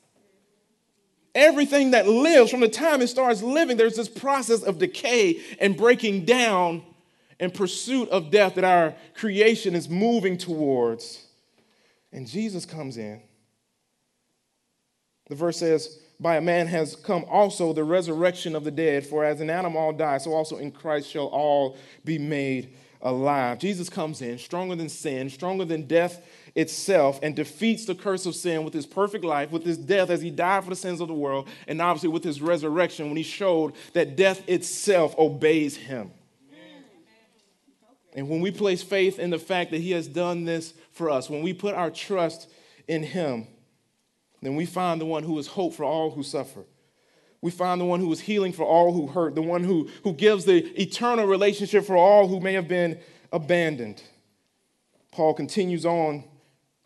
Everything 1.35 1.91
that 1.91 2.09
lives, 2.09 2.51
from 2.51 2.61
the 2.61 2.69
time 2.69 3.03
it 3.03 3.09
starts 3.09 3.43
living, 3.43 3.77
there's 3.77 3.97
this 3.97 4.09
process 4.09 4.63
of 4.63 4.79
decay 4.79 5.41
and 5.59 5.77
breaking 5.77 6.25
down 6.25 6.83
in 7.39 7.51
pursuit 7.51 8.09
of 8.09 8.31
death 8.31 8.55
that 8.55 8.65
our 8.65 8.95
creation 9.15 9.75
is 9.75 9.89
moving 9.89 10.39
towards. 10.39 11.25
And 12.13 12.27
Jesus 12.27 12.65
comes 12.65 12.97
in. 12.97 13.21
The 15.29 15.35
verse 15.35 15.59
says, 15.59 15.99
By 16.21 16.37
a 16.37 16.41
man 16.41 16.67
has 16.69 16.97
come 16.97 17.25
also 17.29 17.73
the 17.73 17.85
resurrection 17.85 18.55
of 18.55 18.65
the 18.65 18.71
dead, 18.71 19.07
for 19.07 19.25
as 19.25 19.41
in 19.41 19.51
Adam 19.51 19.77
all 19.77 19.93
die, 19.93 20.19
so 20.19 20.33
also 20.33 20.57
in 20.57 20.71
Christ 20.71 21.11
shall 21.11 21.27
all 21.27 21.77
be 22.05 22.19
made 22.19 22.75
alive. 23.03 23.59
Jesus 23.59 23.89
comes 23.89 24.23
in 24.23 24.39
stronger 24.39 24.75
than 24.75 24.89
sin, 24.89 25.29
stronger 25.29 25.65
than 25.65 25.87
death 25.87 26.25
itself 26.55 27.21
and 27.23 27.37
defeats 27.37 27.85
the 27.85 27.95
curse 27.95 28.25
of 28.25 28.35
sin 28.35 28.65
with 28.65 28.73
his 28.73 28.87
perfect 28.87 29.25
life, 29.25 29.51
with 29.51 29.65
his 29.65 29.77
death 29.77 30.09
as 30.09 30.23
he 30.23 30.31
died 30.31 30.65
for 30.65 30.71
the 30.71 30.77
sins 30.77 31.01
of 31.01 31.09
the 31.09 31.15
world, 31.15 31.49
and 31.69 31.83
obviously 31.83 32.09
with 32.09 32.25
his 32.25 32.41
resurrection 32.41 33.09
when 33.09 33.17
he 33.17 33.23
showed 33.23 33.75
that 33.93 34.17
death 34.17 34.43
itself 34.49 35.15
obeys 35.19 35.77
him. 35.77 36.11
And 38.17 38.31
when 38.31 38.41
we 38.41 38.51
place 38.51 38.83
faith 38.83 39.19
in 39.19 39.29
the 39.29 39.39
fact 39.39 39.71
that 39.71 39.83
he 39.83 39.93
has 39.93 40.09
done 40.09 40.47
this 40.47 40.73
for 40.91 41.11
us, 41.11 41.29
when 41.29 41.43
we 41.43 41.53
put 41.53 41.75
our 41.75 41.91
trust 41.91 42.49
in 42.89 43.03
him, 43.03 43.47
then 44.41 44.57
we 44.57 44.65
find 44.65 45.01
the 45.01 45.07
one 45.07 45.23
who 45.23 45.39
is 45.39 45.47
hope 45.47 45.75
for 45.75 45.85
all 45.85 46.11
who 46.11 46.23
suffer. 46.23 46.65
We 47.43 47.51
find 47.51 47.79
the 47.79 47.85
one 47.85 48.01
who 48.01 48.11
is 48.11 48.21
healing 48.21 48.53
for 48.53 48.65
all 48.65 48.93
who 48.95 49.07
hurt, 49.07 49.35
the 49.35 49.43
one 49.43 49.63
who, 49.63 49.91
who 50.03 50.15
gives 50.15 50.47
the 50.47 50.65
eternal 50.81 51.27
relationship 51.27 51.85
for 51.85 51.97
all 51.97 52.27
who 52.27 52.41
may 52.41 52.55
have 52.55 52.67
been 52.67 52.99
abandoned. 53.33 54.03
Paul 55.13 55.35
continues 55.35 55.85
on 55.85 56.25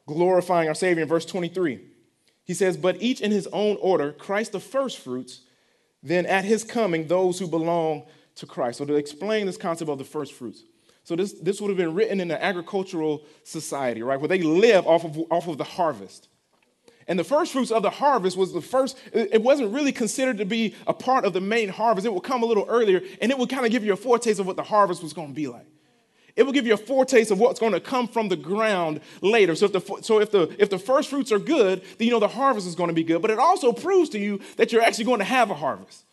glorifying 0.07 0.69
our 0.69 0.75
Savior 0.75 1.05
in 1.05 1.09
verse 1.09 1.25
23. 1.25 1.81
He 2.45 2.55
says, 2.55 2.77
But 2.77 3.01
each 3.01 3.21
in 3.21 3.31
his 3.31 3.47
own 3.53 3.77
order, 3.81 4.13
Christ 4.13 4.51
the 4.51 4.61
firstfruits, 4.61 5.43
then 6.03 6.27
at 6.27 6.45
his 6.45 6.65
coming, 6.65 7.07
those 7.07 7.39
who 7.39 7.47
belong 7.47 8.07
to 8.37 8.47
Christ. 8.47 8.79
So, 8.79 8.85
to 8.85 8.95
explain 8.97 9.47
this 9.47 9.57
concept 9.57 9.89
of 9.89 9.99
the 9.99 10.05
firstfruits. 10.05 10.65
So, 11.11 11.17
this, 11.17 11.33
this 11.33 11.61
would 11.61 11.71
have 11.71 11.77
been 11.77 11.93
written 11.93 12.21
in 12.21 12.31
an 12.31 12.39
agricultural 12.41 13.25
society, 13.43 14.01
right, 14.01 14.21
where 14.21 14.29
they 14.29 14.43
live 14.43 14.87
off 14.87 15.05
of, 15.05 15.19
off 15.29 15.49
of 15.49 15.59
the 15.59 15.65
harvest. 15.65 16.29
And 17.09 17.19
the 17.19 17.25
first 17.25 17.53
fruits 17.53 17.73
of 17.73 17.83
the 17.83 17.91
harvest 17.91 18.37
was 18.37 18.53
the 18.53 18.61
first, 18.61 18.97
it 19.13 19.43
wasn't 19.43 19.75
really 19.75 19.91
considered 19.91 20.39
to 20.39 20.45
be 20.45 20.77
a 20.87 20.95
part 20.95 21.25
of 21.25 21.33
the 21.33 21.41
main 21.41 21.69
harvest. 21.69 22.07
It 22.07 22.15
would 22.15 22.23
come 22.23 22.45
a 22.45 22.47
little 22.47 22.65
earlier, 22.69 23.01
and 23.21 23.33
it 23.33 23.39
would 23.39 23.51
kind 23.51 23.67
of 23.67 23.73
give 23.73 23.85
you 23.85 23.93
a 23.93 23.97
foretaste 23.97 24.39
of 24.39 24.47
what 24.47 24.55
the 24.55 24.63
harvest 24.63 25.03
was 25.03 25.13
going 25.13 25.31
to 25.31 25.35
be 25.35 25.49
like. 25.49 25.67
It 26.37 26.45
will 26.45 26.53
give 26.53 26.65
you 26.65 26.75
a 26.75 26.77
foretaste 26.77 27.33
of 27.33 27.41
what's 27.41 27.59
going 27.59 27.73
to 27.73 27.81
come 27.81 28.07
from 28.07 28.29
the 28.29 28.37
ground 28.37 29.01
later. 29.21 29.57
So 29.57 29.67
if 29.67 29.73
the, 29.73 30.03
so 30.03 30.21
if 30.21 30.31
the, 30.31 30.55
if 30.61 30.71
the 30.71 30.79
first 30.79 31.11
fruits 31.11 31.33
are 31.33 31.41
good, 31.41 31.83
then 31.99 32.07
you 32.07 32.13
know 32.13 32.21
the 32.21 32.29
harvest 32.29 32.69
is 32.69 32.77
going 32.77 32.87
to 32.87 32.95
be 32.95 33.03
good. 33.03 33.21
But 33.21 33.33
it 33.33 33.41
also 33.41 33.73
proves 33.73 34.11
to 34.11 34.21
you 34.21 34.39
that 34.59 34.71
you're 34.71 34.83
actually 34.83 35.07
going 35.07 35.19
to 35.19 35.25
have 35.25 35.51
a 35.51 35.57
harvest. 35.57 36.05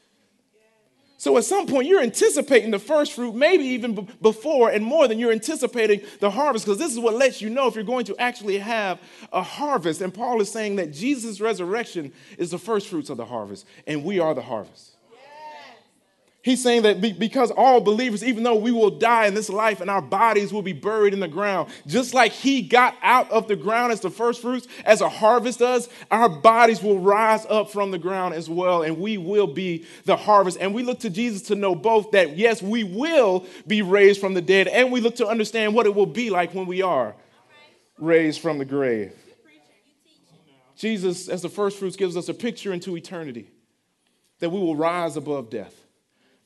So 1.20 1.36
at 1.38 1.46
some 1.46 1.66
point, 1.66 1.88
you're 1.88 2.02
anticipating 2.02 2.70
the 2.70 2.80
first 2.80 3.14
fruit, 3.14 3.34
maybe 3.34 3.64
even 3.66 3.96
b- 3.96 4.08
before 4.22 4.70
and 4.70 4.86
more 4.86 5.08
than 5.08 5.18
you're 5.18 5.32
anticipating 5.32 6.02
the 6.20 6.30
harvest, 6.30 6.66
because 6.66 6.78
this 6.78 6.92
is 6.92 7.00
what 7.00 7.16
lets 7.16 7.42
you 7.42 7.50
know 7.50 7.68
if 7.68 7.74
you're 7.74 7.84
going 7.84 8.06
to 8.06 8.16
actually 8.22 8.60
have 8.60 9.00
a 9.34 9.42
harvest. 9.42 10.02
And 10.02 10.14
Paul 10.14 10.42
is 10.42 10.52
saying 10.52 10.76
that 10.76 10.94
Jesus' 10.94 11.42
resurrection 11.42 12.14
is 12.38 12.52
the 12.52 12.60
first 12.60 12.88
fruits 12.88 13.10
of 13.10 13.18
the 13.18 13.26
harvest, 13.26 13.66
and 13.88 14.04
we 14.04 14.20
are 14.20 14.36
the 14.36 14.44
harvest. 14.44 14.97
He's 16.48 16.64
saying 16.64 16.84
that 16.84 17.02
because 17.20 17.52
all 17.52 17.82
believers, 17.82 18.24
even 18.24 18.44
though 18.44 18.56
we 18.56 18.72
will 18.72 18.90
die 18.90 19.26
in 19.26 19.34
this 19.34 19.50
life 19.50 19.82
and 19.82 19.90
our 19.90 20.02
bodies 20.02 20.54
will 20.54 20.62
be 20.62 20.72
buried 20.72 21.14
in 21.14 21.20
the 21.20 21.28
ground, 21.28 21.70
just 21.86 22.14
like 22.14 22.32
he 22.32 22.62
got 22.62 22.96
out 23.02 23.30
of 23.32 23.50
the 23.50 23.58
ground 23.58 23.92
as 23.92 24.00
the 24.00 24.10
first 24.10 24.42
fruits, 24.42 24.66
as 24.86 25.02
a 25.02 25.10
harvest 25.10 25.60
does, 25.60 25.90
our 26.10 26.30
bodies 26.30 26.82
will 26.82 27.00
rise 27.00 27.46
up 27.50 27.70
from 27.70 27.92
the 27.92 27.98
ground 27.98 28.34
as 28.34 28.50
well, 28.50 28.84
and 28.84 28.98
we 28.98 29.18
will 29.18 29.48
be 29.48 29.86
the 30.06 30.16
harvest. 30.16 30.58
And 30.62 30.74
we 30.74 30.84
look 30.84 31.02
to 31.02 31.10
Jesus 31.10 31.42
to 31.50 31.56
know 31.56 31.76
both 31.76 32.12
that, 32.12 32.38
yes, 32.38 32.62
we 32.62 32.86
will 32.86 33.46
be 33.68 33.82
raised 33.82 34.22
from 34.22 34.34
the 34.34 34.42
dead, 34.42 34.70
and 34.70 34.90
we 34.90 35.02
look 35.02 35.18
to 35.18 35.28
understand 35.28 35.74
what 35.74 35.86
it 35.86 35.94
will 35.94 36.06
be 36.06 36.30
like 36.30 36.54
when 36.54 36.66
we 36.66 36.82
are 36.82 37.14
raised 37.98 38.40
from 38.40 38.58
the 38.58 38.64
grave. 38.64 39.14
Jesus, 40.78 41.28
as 41.28 41.42
the 41.42 41.50
first 41.50 41.78
fruits, 41.78 41.98
gives 41.98 42.16
us 42.16 42.30
a 42.30 42.34
picture 42.34 42.72
into 42.72 42.96
eternity 42.96 43.52
that 44.40 44.50
we 44.50 44.62
will 44.62 44.78
rise 44.78 45.18
above 45.18 45.50
death 45.50 45.84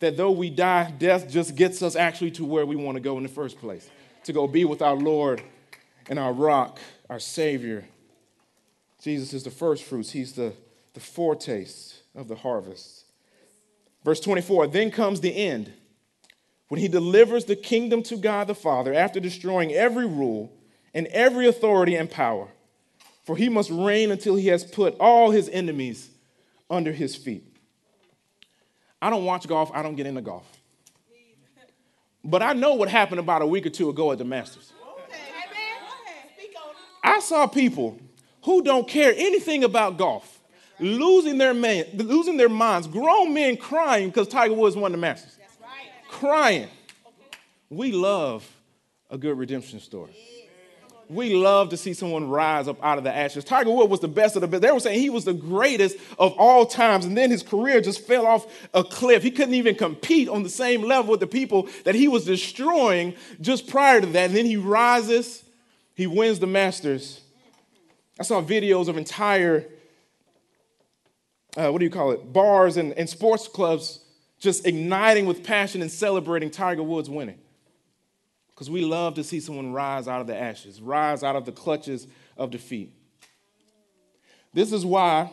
that 0.01 0.17
though 0.17 0.31
we 0.31 0.50
die, 0.50 0.91
death 0.91 1.29
just 1.29 1.55
gets 1.55 1.81
us 1.81 1.96
actually 1.96 2.31
to 2.31 2.46
where 2.46 2.65
we 2.65 2.75
want 2.75 2.96
to 2.96 3.00
go 3.00 3.17
in 3.17 3.24
the 3.24 3.29
first 3.29 3.60
place 3.60 3.89
to 4.24 4.34
go 4.34 4.48
be 4.48 4.65
with 4.65 4.81
our 4.81 4.96
Lord 4.96 5.41
and 6.10 6.20
our 6.20 6.34
rock, 6.34 6.79
our 7.10 7.20
Savior. 7.20 7.86
Jesus 9.01 9.34
is 9.34 9.43
the 9.43 9.51
first 9.51 9.84
fruits, 9.84 10.12
He's 10.12 10.34
the, 10.34 10.53
the 10.93 11.00
foretaste 11.00 12.01
of 12.15 12.27
the 12.27 12.36
harvest. 12.36 13.05
Verse 14.03 14.20
24 14.20 14.67
Then 14.67 14.91
comes 14.91 15.22
the 15.22 15.36
end, 15.36 15.72
when 16.67 16.79
He 16.79 16.88
delivers 16.88 17.46
the 17.46 17.55
kingdom 17.55 18.03
to 18.03 18.17
God 18.17 18.48
the 18.48 18.55
Father 18.55 18.93
after 18.93 19.20
destroying 19.20 19.72
every 19.72 20.05
rule 20.05 20.51
and 20.93 21.08
every 21.08 21.48
authority 21.48 21.96
and 21.96 22.10
power. 22.10 22.48
For 23.24 23.38
He 23.38 23.50
must 23.50 23.70
reign 23.70 24.12
until 24.12 24.36
He 24.36 24.48
has 24.48 24.63
put 24.63 24.96
all 25.00 25.31
His 25.31 25.48
enemies 25.50 26.10
under 26.70 26.91
His 26.91 27.15
feet. 27.15 27.50
I 29.01 29.10
don't 29.10 29.25
watch 29.25 29.48
golf, 29.48 29.72
I 29.74 29.81
don't 29.81 29.96
get 29.96 30.05
into 30.05 30.22
golf. 30.22 30.46
But 32.24 32.43
I 32.43 32.53
know 32.53 32.75
what 32.75 32.88
happened 32.88 33.20
about 33.20 33.41
a 33.41 33.48
week 33.48 33.65
or 33.65 33.70
two 33.70 33.89
ago 33.89 34.12
at 34.12 34.20
the 34.20 34.25
Masters. 34.25 34.72
I 37.03 37.20
saw 37.20 37.48
people 37.48 38.00
who 38.43 38.62
don't 38.62 38.88
care 38.88 39.13
anything 39.15 39.63
about 39.63 39.98
golf 39.98 40.39
losing 40.79 41.38
their 41.38 41.53
man, 41.53 41.86
losing 41.93 42.38
their 42.38 42.50
minds, 42.50 42.88
grown 42.88 43.34
men 43.34 43.58
crying 43.58 44.10
because 44.10 44.27
Tiger 44.27 44.53
Woods 44.53 44.75
won 44.75 44.91
the 44.91 44.98
Masters. 44.98 45.38
Crying. 46.10 46.67
We 47.70 47.91
love 47.91 48.48
a 49.10 49.17
good 49.17 49.38
redemption 49.38 49.79
story 49.79 50.12
we 51.12 51.36
love 51.36 51.70
to 51.70 51.77
see 51.77 51.94
someone 51.94 52.30
rise 52.30 52.70
up 52.70 52.82
out 52.82 52.98
of 52.98 53.03
the 53.03 53.13
ashes. 53.13 53.44
Tiger 53.44 53.70
Woods 53.70 53.89
was 53.89 54.00
the 54.00 54.08
best 54.08 54.36
of 54.36 54.41
the 54.41 54.48
best. 54.48 54.62
They 54.62 54.72
were 54.72 54.80
saying 54.80 55.00
he 55.00 55.10
was 55.10 55.25
the 55.25 55.34
greatest 55.34 55.98
of 56.18 56.34
all 56.38 56.65
times, 56.65 57.06
and 57.06 57.18
then 57.18 57.30
his 57.30 57.44
career 57.44 57.82
just 57.82 58.08
fell 58.08 58.25
off 58.25 58.48
a 58.74 58.84
cliff. 58.84 59.22
He 59.22 59.32
couldn't 59.32 59.53
even 59.53 59.75
compete 59.75 60.30
on 60.30 60.44
the 60.44 60.50
same 60.50 60.84
level 60.84 61.12
with 61.12 61.20
the 61.20 61.27
people 61.27 61.68
that 61.84 61.96
he 61.96 62.08
was 62.08 62.24
destroying 62.24 63.13
just 63.41 63.68
prior 63.68 64.00
to 64.00 64.08
that. 64.08 64.27
And 64.27 64.36
then 64.36 64.46
he 64.46 64.56
rises, 64.56 65.44
he 65.96 66.08
wins 66.08 66.39
the 66.39 66.48
Masters. 66.48 67.20
I 68.18 68.24
saw 68.24 68.41
videos 68.41 68.88
of 68.88 68.98
entire, 68.98 69.65
uh, 71.58 71.70
what 71.72 71.80
do 71.80 71.86
you 71.86 71.91
call 71.91 72.12
it, 72.12 72.32
bars 72.32 72.77
and, 72.77 72.94
and 72.94 73.10
sports 73.10 73.50
clubs 73.50 74.00
just 74.39 74.65
igniting 74.65 75.25
with 75.25 75.44
passion 75.44 75.82
and 75.82 75.91
celebrating 75.91 76.50
Tiger 76.50 76.84
Woods 76.84 77.10
winning 77.10 77.38
because 78.62 78.70
we 78.70 78.86
love 78.86 79.15
to 79.15 79.24
see 79.24 79.39
someone 79.39 79.74
rise 79.74 80.08
out 80.08 80.22
of 80.22 80.27
the 80.27 80.39
ashes, 80.39 80.80
rise 80.84 81.24
out 81.24 81.36
of 81.36 81.46
the 81.46 81.51
clutches 81.51 82.06
of 82.38 82.51
defeat. 82.51 82.94
This 84.53 84.72
is 84.72 84.86
why 84.86 85.32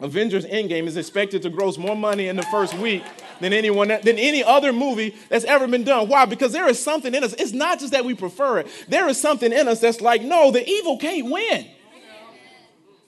Avengers 0.00 0.46
Endgame 0.46 0.86
is 0.86 0.96
expected 0.96 1.42
to 1.42 1.50
gross 1.50 1.76
more 1.76 1.94
money 1.94 2.28
in 2.28 2.36
the 2.36 2.42
first 2.44 2.72
week 2.78 3.02
than 3.40 3.52
anyone 3.52 3.88
than 3.88 4.18
any 4.18 4.42
other 4.42 4.72
movie 4.72 5.14
that's 5.28 5.44
ever 5.44 5.68
been 5.68 5.84
done. 5.84 6.08
Why? 6.08 6.24
Because 6.24 6.52
there 6.52 6.66
is 6.70 6.82
something 6.82 7.14
in 7.14 7.22
us. 7.22 7.34
It's 7.34 7.52
not 7.52 7.80
just 7.80 7.92
that 7.92 8.06
we 8.06 8.14
prefer 8.14 8.60
it. 8.60 8.68
There 8.88 9.06
is 9.10 9.20
something 9.20 9.52
in 9.52 9.68
us 9.68 9.80
that's 9.80 10.00
like, 10.00 10.22
no, 10.22 10.50
the 10.50 10.66
evil 10.66 10.96
can't 10.96 11.30
win. 11.30 11.66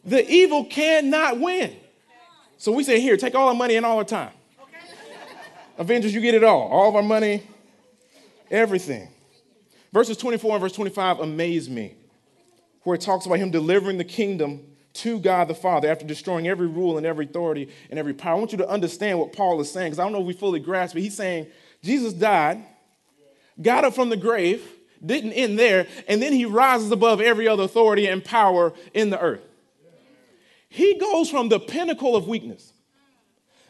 The 0.04 0.30
evil 0.30 0.66
cannot 0.66 1.40
win. 1.40 1.74
So 2.58 2.72
we 2.72 2.84
say, 2.84 3.00
here, 3.00 3.16
take 3.16 3.34
all 3.34 3.48
our 3.48 3.54
money 3.54 3.76
and 3.76 3.86
all 3.86 3.96
our 3.96 4.04
time. 4.04 4.32
Avengers, 5.78 6.12
you 6.12 6.20
get 6.20 6.34
it 6.34 6.44
all. 6.44 6.68
All 6.68 6.90
of 6.90 6.94
our 6.94 7.02
money, 7.02 7.42
Everything. 8.50 9.08
Verses 9.92 10.16
24 10.16 10.52
and 10.52 10.60
verse 10.60 10.72
25 10.72 11.20
amaze 11.20 11.68
me, 11.68 11.96
where 12.82 12.94
it 12.94 13.00
talks 13.00 13.26
about 13.26 13.38
him 13.38 13.50
delivering 13.50 13.98
the 13.98 14.04
kingdom 14.04 14.64
to 14.94 15.18
God 15.18 15.48
the 15.48 15.54
Father 15.54 15.88
after 15.88 16.04
destroying 16.04 16.48
every 16.48 16.66
rule 16.66 16.96
and 16.96 17.06
every 17.06 17.24
authority 17.24 17.70
and 17.90 17.98
every 17.98 18.14
power. 18.14 18.36
I 18.36 18.38
want 18.38 18.52
you 18.52 18.58
to 18.58 18.68
understand 18.68 19.18
what 19.18 19.32
Paul 19.32 19.60
is 19.60 19.70
saying, 19.70 19.88
because 19.88 19.98
I 19.98 20.04
don't 20.04 20.12
know 20.12 20.20
if 20.20 20.26
we 20.26 20.32
fully 20.32 20.60
grasp 20.60 20.96
it. 20.96 21.00
He's 21.00 21.16
saying 21.16 21.46
Jesus 21.82 22.12
died, 22.12 22.64
got 23.60 23.84
up 23.84 23.94
from 23.94 24.10
the 24.10 24.16
grave, 24.16 24.62
didn't 25.04 25.32
end 25.32 25.58
there, 25.58 25.86
and 26.08 26.20
then 26.20 26.32
he 26.32 26.44
rises 26.44 26.90
above 26.90 27.20
every 27.20 27.46
other 27.46 27.62
authority 27.62 28.06
and 28.06 28.24
power 28.24 28.72
in 28.92 29.10
the 29.10 29.20
earth. 29.20 29.42
He 30.68 30.98
goes 30.98 31.30
from 31.30 31.48
the 31.48 31.60
pinnacle 31.60 32.14
of 32.14 32.28
weakness, 32.28 32.72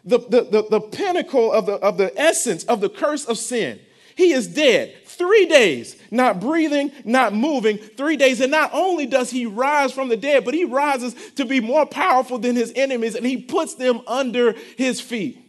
the, 0.05 0.19
the, 0.19 0.43
the, 0.43 0.67
the 0.69 0.81
pinnacle 0.81 1.53
of 1.53 1.67
the, 1.67 1.75
of 1.75 1.97
the 1.97 2.19
essence 2.19 2.65
of 2.65 2.81
the 2.81 2.89
curse 2.89 3.25
of 3.27 3.39
sin. 3.39 3.79
He 4.19 4.33
is 4.33 4.49
dead. 4.49 4.97
Three 5.05 5.47
days, 5.47 5.95
not 6.11 6.41
breathing, 6.41 6.91
not 7.05 7.33
moving, 7.33 7.79
three 7.79 8.17
days. 8.17 8.41
And 8.41 8.51
not 8.51 8.71
only 8.73 9.07
does 9.07 9.31
he 9.31 9.47
rise 9.47 9.93
from 9.93 10.09
the 10.09 10.17
dead, 10.17 10.45
but 10.45 10.55
he 10.55 10.65
rises 10.65 11.15
to 11.37 11.45
be 11.45 11.61
more 11.61 11.87
powerful 11.87 12.37
than 12.37 12.57
his 12.57 12.73
enemies 12.75 13.15
and 13.15 13.25
he 13.25 13.37
puts 13.37 13.75
them 13.75 14.01
under 14.09 14.57
his 14.77 15.01
feet. 15.01 15.41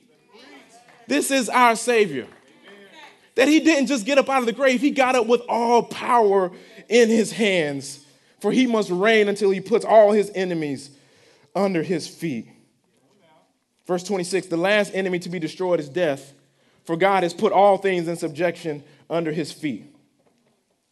This 1.08 1.32
is 1.32 1.50
our 1.50 1.76
Savior. 1.76 2.28
That 3.34 3.48
he 3.48 3.60
didn't 3.60 3.88
just 3.88 4.06
get 4.06 4.20
up 4.20 4.30
out 4.30 4.42
of 4.42 4.46
the 4.46 4.54
grave, 4.54 4.82
he 4.82 4.92
got 4.92 5.16
up 5.16 5.26
with 5.26 5.42
all 5.50 5.82
power 5.82 6.52
in 6.90 7.10
his 7.10 7.32
hands. 7.32 8.06
For 8.40 8.52
he 8.52 8.68
must 8.68 8.92
reign 8.92 9.30
until 9.30 9.50
he 9.50 9.62
puts 9.62 9.84
all 9.84 10.12
his 10.12 10.32
enemies 10.36 10.92
under 11.56 11.82
his 11.82 12.08
feet. 12.08 12.48
Verse 13.88 14.04
26 14.04 14.46
the 14.46 14.58
last 14.58 14.94
enemy 14.94 15.18
to 15.18 15.30
be 15.30 15.40
destroyed 15.40 15.80
is 15.80 15.90
death, 15.90 16.34
for 16.90 16.98
God 16.98 17.22
has 17.22 17.36
put 17.36 17.52
all 17.52 17.78
things 17.78 18.08
in 18.08 18.16
subjection 18.16 18.84
under 19.12 19.32
his 19.32 19.52
feet. 19.52 19.96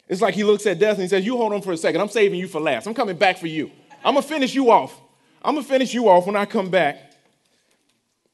It's 0.06 0.20
like 0.20 0.34
he 0.34 0.44
looks 0.44 0.64
at 0.64 0.78
death 0.78 0.92
and 0.92 1.02
he 1.02 1.08
says, 1.08 1.26
You 1.26 1.36
hold 1.36 1.52
on 1.52 1.60
for 1.60 1.72
a 1.72 1.76
second. 1.76 2.00
I'm 2.00 2.08
saving 2.08 2.38
you 2.38 2.46
for 2.46 2.60
last. 2.60 2.86
I'm 2.86 2.94
coming 2.94 3.16
back 3.16 3.36
for 3.36 3.48
you. 3.48 3.72
I'm 4.04 4.14
going 4.14 4.22
to 4.22 4.28
finish 4.28 4.54
you 4.54 4.70
off. 4.70 4.96
I'm 5.42 5.56
going 5.56 5.64
to 5.64 5.68
finish 5.68 5.92
you 5.92 6.08
off 6.08 6.26
when 6.26 6.36
I 6.36 6.44
come 6.44 6.70
back. 6.70 7.14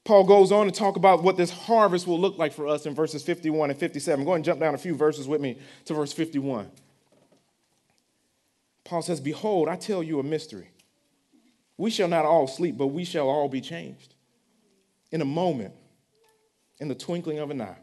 Paul 0.03 0.25
goes 0.25 0.51
on 0.51 0.67
to 0.67 0.71
talk 0.71 0.95
about 0.95 1.23
what 1.23 1.37
this 1.37 1.49
harvest 1.49 2.05
will 2.05 2.19
look 2.19 2.37
like 2.37 2.53
for 2.53 2.67
us 2.67 2.85
in 2.85 2.93
verses 2.93 3.23
51 3.23 3.71
and 3.71 3.79
57. 3.79 4.23
Go 4.23 4.29
ahead 4.29 4.35
and 4.35 4.45
jump 4.45 4.59
down 4.59 4.75
a 4.75 4.77
few 4.77 4.93
verses 4.93 5.27
with 5.27 5.41
me 5.41 5.57
to 5.85 5.95
verse 5.95 6.13
51. 6.13 6.69
Paul 8.83 9.01
says, 9.01 9.19
Behold, 9.19 9.69
I 9.69 9.75
tell 9.75 10.03
you 10.03 10.19
a 10.19 10.23
mystery. 10.23 10.69
We 11.77 11.89
shall 11.89 12.09
not 12.09 12.25
all 12.25 12.45
sleep, 12.45 12.77
but 12.77 12.87
we 12.89 13.05
shall 13.05 13.27
all 13.27 13.49
be 13.49 13.59
changed. 13.59 14.13
In 15.11 15.23
a 15.23 15.25
moment, 15.25 15.73
in 16.79 16.87
the 16.87 16.95
twinkling 16.95 17.39
of 17.39 17.51
an 17.51 17.61
eye 17.61 17.77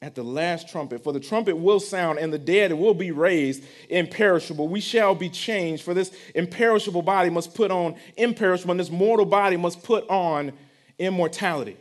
at 0.00 0.14
the 0.14 0.22
last 0.22 0.68
trumpet. 0.68 1.02
For 1.02 1.12
the 1.12 1.20
trumpet 1.20 1.56
will 1.56 1.80
sound, 1.80 2.18
and 2.18 2.32
the 2.32 2.38
dead 2.38 2.72
will 2.72 2.94
be 2.94 3.10
raised 3.10 3.64
imperishable. 3.88 4.68
We 4.68 4.80
shall 4.80 5.14
be 5.14 5.28
changed, 5.28 5.82
for 5.82 5.94
this 5.94 6.12
imperishable 6.34 7.02
body 7.02 7.30
must 7.30 7.54
put 7.54 7.70
on 7.70 7.96
imperishable, 8.16 8.72
and 8.72 8.80
this 8.80 8.90
mortal 8.90 9.26
body 9.26 9.56
must 9.56 9.82
put 9.82 10.08
on 10.08 10.52
immortality. 10.98 11.76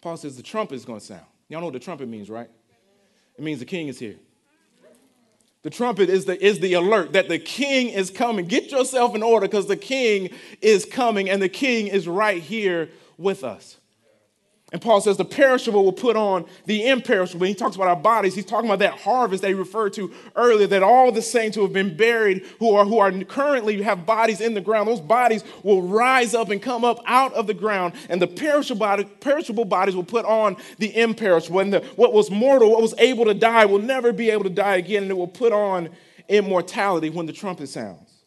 Paul 0.00 0.16
says 0.16 0.36
the 0.36 0.42
trumpet 0.42 0.74
is 0.74 0.84
going 0.84 1.00
to 1.00 1.06
sound. 1.06 1.24
Y'all 1.48 1.60
know 1.60 1.66
what 1.66 1.74
the 1.74 1.80
trumpet 1.80 2.08
means, 2.08 2.28
right? 2.28 2.50
It 3.36 3.42
means 3.42 3.58
the 3.58 3.64
king 3.64 3.88
is 3.88 3.98
here. 3.98 4.16
The 5.62 5.70
trumpet 5.70 6.10
is 6.10 6.26
the, 6.26 6.44
is 6.44 6.60
the 6.60 6.74
alert 6.74 7.14
that 7.14 7.28
the 7.28 7.38
king 7.38 7.88
is 7.88 8.10
coming. 8.10 8.46
Get 8.46 8.70
yourself 8.70 9.14
in 9.14 9.22
order 9.22 9.46
because 9.46 9.66
the 9.66 9.78
king 9.78 10.28
is 10.60 10.84
coming 10.84 11.30
and 11.30 11.40
the 11.40 11.48
king 11.48 11.86
is 11.86 12.06
right 12.06 12.42
here 12.42 12.90
with 13.16 13.42
us. 13.42 13.78
And 14.74 14.82
Paul 14.82 15.00
says 15.00 15.16
the 15.16 15.24
perishable 15.24 15.84
will 15.84 15.92
put 15.92 16.16
on 16.16 16.46
the 16.66 16.88
imperishable. 16.88 17.46
He 17.46 17.54
talks 17.54 17.76
about 17.76 17.86
our 17.86 17.94
bodies, 17.94 18.34
he's 18.34 18.44
talking 18.44 18.68
about 18.68 18.80
that 18.80 18.98
harvest 18.98 19.44
he 19.44 19.54
referred 19.54 19.92
to 19.92 20.12
earlier, 20.34 20.66
that 20.66 20.82
all 20.82 21.12
the 21.12 21.22
saints 21.22 21.54
who 21.54 21.62
have 21.62 21.72
been 21.72 21.96
buried, 21.96 22.44
who 22.58 22.74
are, 22.74 22.84
who 22.84 22.98
are 22.98 23.12
currently 23.22 23.80
have 23.82 24.04
bodies 24.04 24.40
in 24.40 24.52
the 24.52 24.60
ground, 24.60 24.88
those 24.88 25.00
bodies 25.00 25.44
will 25.62 25.82
rise 25.82 26.34
up 26.34 26.50
and 26.50 26.60
come 26.60 26.84
up 26.84 26.98
out 27.06 27.32
of 27.34 27.46
the 27.46 27.54
ground. 27.54 27.94
And 28.08 28.20
the 28.20 28.26
perishable, 28.26 28.80
body, 28.80 29.04
perishable 29.04 29.64
bodies 29.64 29.94
will 29.94 30.02
put 30.02 30.24
on 30.24 30.56
the 30.78 31.00
imperishable. 31.00 31.60
And 31.60 31.72
the, 31.72 31.80
what 31.94 32.12
was 32.12 32.32
mortal, 32.32 32.72
what 32.72 32.82
was 32.82 32.94
able 32.98 33.26
to 33.26 33.34
die, 33.34 33.66
will 33.66 33.78
never 33.78 34.12
be 34.12 34.30
able 34.30 34.42
to 34.42 34.50
die 34.50 34.74
again. 34.74 35.04
And 35.04 35.12
it 35.12 35.16
will 35.16 35.28
put 35.28 35.52
on 35.52 35.90
immortality 36.28 37.10
when 37.10 37.26
the 37.26 37.32
trumpet 37.32 37.68
sounds, 37.68 38.24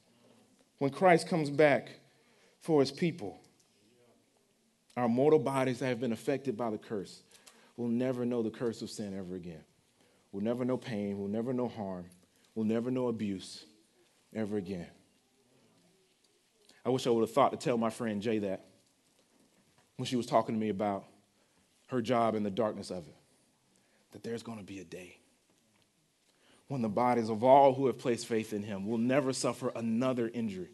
when 0.77 0.91
Christ 0.91 1.27
comes 1.27 1.49
back 1.49 1.89
for 2.61 2.79
his 2.79 2.93
people. 2.93 3.37
Our 4.97 5.07
mortal 5.07 5.37
bodies 5.37 5.77
that 5.79 5.87
have 5.87 5.99
been 5.99 6.11
affected 6.11 6.57
by 6.57 6.71
the 6.71 6.79
curse 6.79 7.21
will 7.77 7.87
never 7.87 8.25
know 8.25 8.41
the 8.41 8.49
curse 8.49 8.81
of 8.81 8.89
sin 8.89 9.15
ever 9.15 9.35
again. 9.35 9.63
We'll 10.31 10.43
never 10.43 10.65
know 10.65 10.75
pain. 10.75 11.19
We'll 11.19 11.29
never 11.29 11.53
know 11.53 11.67
harm. 11.67 12.05
We'll 12.55 12.65
never 12.65 12.89
know 12.89 13.07
abuse 13.07 13.63
ever 14.35 14.57
again. 14.57 14.87
I 16.83 16.89
wish 16.89 17.05
I 17.05 17.11
would 17.11 17.21
have 17.21 17.31
thought 17.31 17.51
to 17.51 17.57
tell 17.57 17.77
my 17.77 17.91
friend 17.91 18.21
Jay 18.23 18.39
that 18.39 18.65
when 19.97 20.07
she 20.07 20.15
was 20.15 20.25
talking 20.25 20.55
to 20.55 20.59
me 20.59 20.69
about 20.69 21.05
her 21.87 22.01
job 22.01 22.33
and 22.33 22.43
the 22.43 22.49
darkness 22.49 22.89
of 22.89 23.07
it. 23.07 23.15
That 24.13 24.23
there's 24.23 24.41
going 24.41 24.57
to 24.57 24.63
be 24.63 24.79
a 24.79 24.83
day 24.83 25.17
when 26.69 26.81
the 26.81 26.89
bodies 26.89 27.29
of 27.29 27.43
all 27.43 27.73
who 27.73 27.85
have 27.85 27.99
placed 27.99 28.25
faith 28.25 28.51
in 28.51 28.63
him 28.63 28.87
will 28.87 28.97
never 28.97 29.31
suffer 29.31 29.71
another 29.75 30.29
injury 30.33 30.69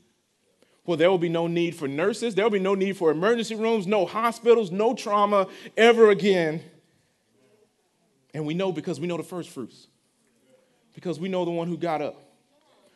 well, 0.86 0.98
there 0.98 1.10
will 1.10 1.18
be 1.18 1.30
no 1.30 1.48
need 1.48 1.76
for 1.76 1.88
nurses, 1.88 2.36
there 2.36 2.44
will 2.44 2.52
be 2.52 2.60
no 2.60 2.76
need 2.76 2.98
for 2.98 3.10
emergency 3.10 3.56
rooms, 3.56 3.88
no 3.88 4.06
hospitals, 4.06 4.72
no 4.72 4.94
trauma 4.94 5.48
ever 5.78 6.10
again. 6.10 6.62
And 8.34 8.46
we 8.46 8.54
know 8.54 8.72
because 8.72 9.00
we 9.00 9.08
know 9.08 9.18
the 9.18 9.24
first 9.24 9.50
fruits, 9.50 9.88
because 10.94 11.20
we 11.20 11.30
know 11.30 11.46
the 11.46 11.52
one 11.52 11.68
who 11.68 11.78
got 11.78 12.02
up, 12.02 12.22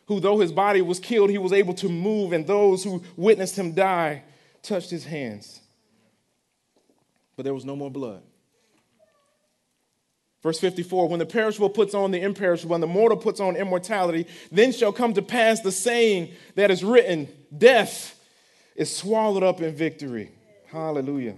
who, 0.06 0.20
though 0.20 0.38
his 0.38 0.52
body 0.52 0.82
was 0.82 1.00
killed, 1.00 1.30
he 1.30 1.38
was 1.38 1.52
able 1.52 1.74
to 1.74 1.88
move, 1.88 2.32
and 2.32 2.46
those 2.46 2.84
who 2.84 3.02
witnessed 3.16 3.56
him 3.58 3.72
die 3.72 4.22
touched 4.62 4.90
his 4.90 5.04
hands. 5.04 5.60
But 7.36 7.44
there 7.44 7.54
was 7.54 7.64
no 7.64 7.76
more 7.76 7.90
blood. 7.90 8.22
Verse 10.42 10.58
54 10.60 11.08
When 11.08 11.18
the 11.18 11.26
perishable 11.26 11.70
puts 11.70 11.94
on 11.94 12.10
the 12.10 12.20
imperishable, 12.20 12.74
and 12.74 12.82
the 12.82 12.88
mortal 12.88 13.16
puts 13.16 13.40
on 13.40 13.56
immortality, 13.56 14.26
then 14.52 14.72
shall 14.72 14.92
come 14.92 15.14
to 15.14 15.22
pass 15.22 15.60
the 15.60 15.72
saying 15.72 16.32
that 16.54 16.70
is 16.70 16.84
written 16.84 17.28
Death 17.56 18.18
is 18.76 18.94
swallowed 18.94 19.42
up 19.42 19.60
in 19.60 19.74
victory. 19.74 20.30
Hallelujah. 20.66 21.34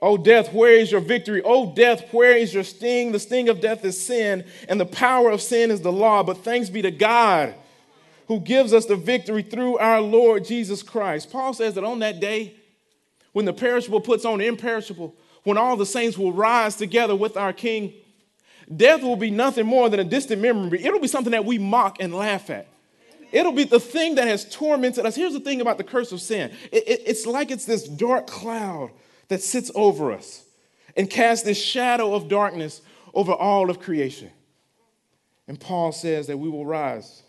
Oh, 0.00 0.16
death, 0.16 0.52
where 0.52 0.72
is 0.72 0.92
your 0.92 1.00
victory? 1.00 1.42
Oh, 1.44 1.74
death, 1.74 2.12
where 2.12 2.36
is 2.36 2.52
your 2.52 2.64
sting? 2.64 3.12
The 3.12 3.18
sting 3.18 3.48
of 3.48 3.60
death 3.60 3.84
is 3.84 4.00
sin, 4.00 4.44
and 4.68 4.78
the 4.78 4.86
power 4.86 5.30
of 5.30 5.40
sin 5.40 5.70
is 5.70 5.80
the 5.80 5.92
law. 5.92 6.22
But 6.22 6.38
thanks 6.38 6.68
be 6.68 6.82
to 6.82 6.90
God 6.90 7.54
who 8.28 8.40
gives 8.40 8.72
us 8.72 8.86
the 8.86 8.96
victory 8.96 9.42
through 9.42 9.78
our 9.78 10.00
Lord 10.00 10.44
Jesus 10.44 10.82
Christ. 10.82 11.30
Paul 11.30 11.54
says 11.54 11.74
that 11.74 11.84
on 11.84 12.00
that 12.00 12.20
day, 12.20 12.54
when 13.32 13.44
the 13.44 13.52
perishable 13.52 14.00
puts 14.00 14.24
on 14.24 14.38
the 14.38 14.46
imperishable, 14.46 15.14
when 15.44 15.56
all 15.56 15.76
the 15.76 15.86
saints 15.86 16.18
will 16.18 16.32
rise 16.32 16.76
together 16.76 17.14
with 17.14 17.36
our 17.36 17.52
King, 17.52 17.92
death 18.74 19.02
will 19.02 19.16
be 19.16 19.30
nothing 19.30 19.66
more 19.66 19.88
than 19.88 20.00
a 20.00 20.04
distant 20.04 20.42
memory. 20.42 20.84
It'll 20.84 21.00
be 21.00 21.08
something 21.08 21.30
that 21.32 21.44
we 21.44 21.58
mock 21.58 21.98
and 22.00 22.14
laugh 22.14 22.50
at. 22.50 22.66
It'll 23.32 23.52
be 23.52 23.64
the 23.64 23.80
thing 23.80 24.16
that 24.16 24.28
has 24.28 24.48
tormented 24.48 25.04
us. 25.04 25.14
Here's 25.14 25.32
the 25.32 25.40
thing 25.40 25.60
about 25.60 25.78
the 25.78 25.84
curse 25.84 26.12
of 26.12 26.20
sin 26.20 26.50
it, 26.72 26.88
it, 26.88 27.02
it's 27.06 27.26
like 27.26 27.50
it's 27.50 27.64
this 27.64 27.88
dark 27.88 28.26
cloud 28.26 28.90
that 29.28 29.42
sits 29.42 29.70
over 29.74 30.12
us 30.12 30.44
and 30.96 31.10
casts 31.10 31.44
this 31.44 31.62
shadow 31.62 32.14
of 32.14 32.28
darkness 32.28 32.80
over 33.12 33.32
all 33.32 33.70
of 33.70 33.80
creation. 33.80 34.30
And 35.48 35.58
Paul 35.60 35.92
says 35.92 36.26
that 36.26 36.38
we 36.38 36.48
will 36.48 36.66
rise 36.66 37.22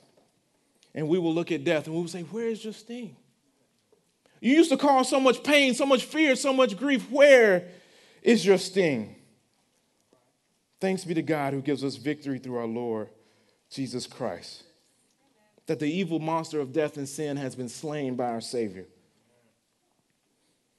and 0.96 1.08
we 1.08 1.20
will 1.20 1.34
look 1.34 1.52
at 1.52 1.64
death 1.64 1.86
and 1.86 1.96
we 1.96 2.02
will 2.02 2.08
say, 2.08 2.24
Where 2.24 2.48
is 2.48 2.64
your 2.64 2.74
sting? 2.74 3.16
You 4.40 4.56
used 4.56 4.70
to 4.70 4.78
cause 4.78 5.10
so 5.10 5.20
much 5.20 5.44
pain, 5.44 5.74
so 5.74 5.86
much 5.86 6.04
fear, 6.04 6.36
so 6.36 6.54
much 6.54 6.78
grief. 6.78 7.10
Where 7.10 7.68
is 8.28 8.46
your 8.46 8.58
sting. 8.58 9.16
Thanks 10.82 11.06
be 11.06 11.14
to 11.14 11.22
God 11.22 11.54
who 11.54 11.62
gives 11.62 11.82
us 11.82 11.96
victory 11.96 12.40
through 12.40 12.58
our 12.58 12.68
Lord 12.68 13.08
Jesus 13.70 14.06
Christ. 14.06 14.64
That 15.68 15.80
the 15.80 15.92
evil 15.92 16.20
monster 16.20 16.60
of 16.60 16.74
death 16.74 16.98
and 16.98 17.08
sin 17.08 17.38
has 17.38 17.56
been 17.56 17.70
slain 17.70 18.16
by 18.16 18.26
our 18.26 18.42
Savior. 18.42 18.86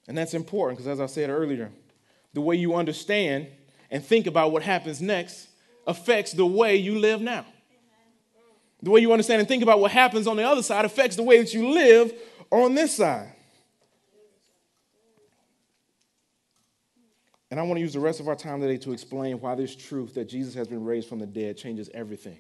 And 0.09 0.17
that's 0.17 0.35
important 0.35 0.79
because, 0.79 0.91
as 0.91 1.01
I 1.01 1.07
said 1.07 1.31
earlier, 1.31 1.71
the 2.33 2.41
way 2.41 2.57
you 2.57 2.75
understand 2.75 3.49
and 3.91 4.05
think 4.05 4.27
about 4.27 4.53
what 4.53 4.63
happens 4.63 5.01
next 5.01 5.49
affects 5.87 6.33
the 6.33 6.47
way 6.47 6.77
you 6.77 6.99
live 6.99 7.21
now. 7.21 7.45
The 8.83 8.91
way 8.91 9.01
you 9.01 9.13
understand 9.13 9.41
and 9.41 9.49
think 9.49 9.63
about 9.63 9.81
what 9.81 9.91
happens 9.91 10.27
on 10.27 10.37
the 10.37 10.45
other 10.45 10.63
side 10.63 10.85
affects 10.85 11.17
the 11.17 11.23
way 11.23 11.39
that 11.39 11.53
you 11.53 11.71
live 11.71 12.13
on 12.51 12.75
this 12.75 12.97
side. 12.97 13.33
And 17.51 17.59
I 17.59 17.63
want 17.63 17.77
to 17.77 17.81
use 17.81 17.95
the 17.95 18.01
rest 18.01 18.21
of 18.21 18.29
our 18.29 18.37
time 18.37 18.61
today 18.61 18.77
to 18.79 18.93
explain 18.93 19.41
why 19.41 19.55
this 19.55 19.75
truth 19.75 20.15
that 20.15 20.29
Jesus 20.29 20.55
has 20.55 20.69
been 20.69 20.85
raised 20.85 21.09
from 21.09 21.19
the 21.19 21.27
dead 21.27 21.57
changes 21.57 21.91
everything. 21.95 22.39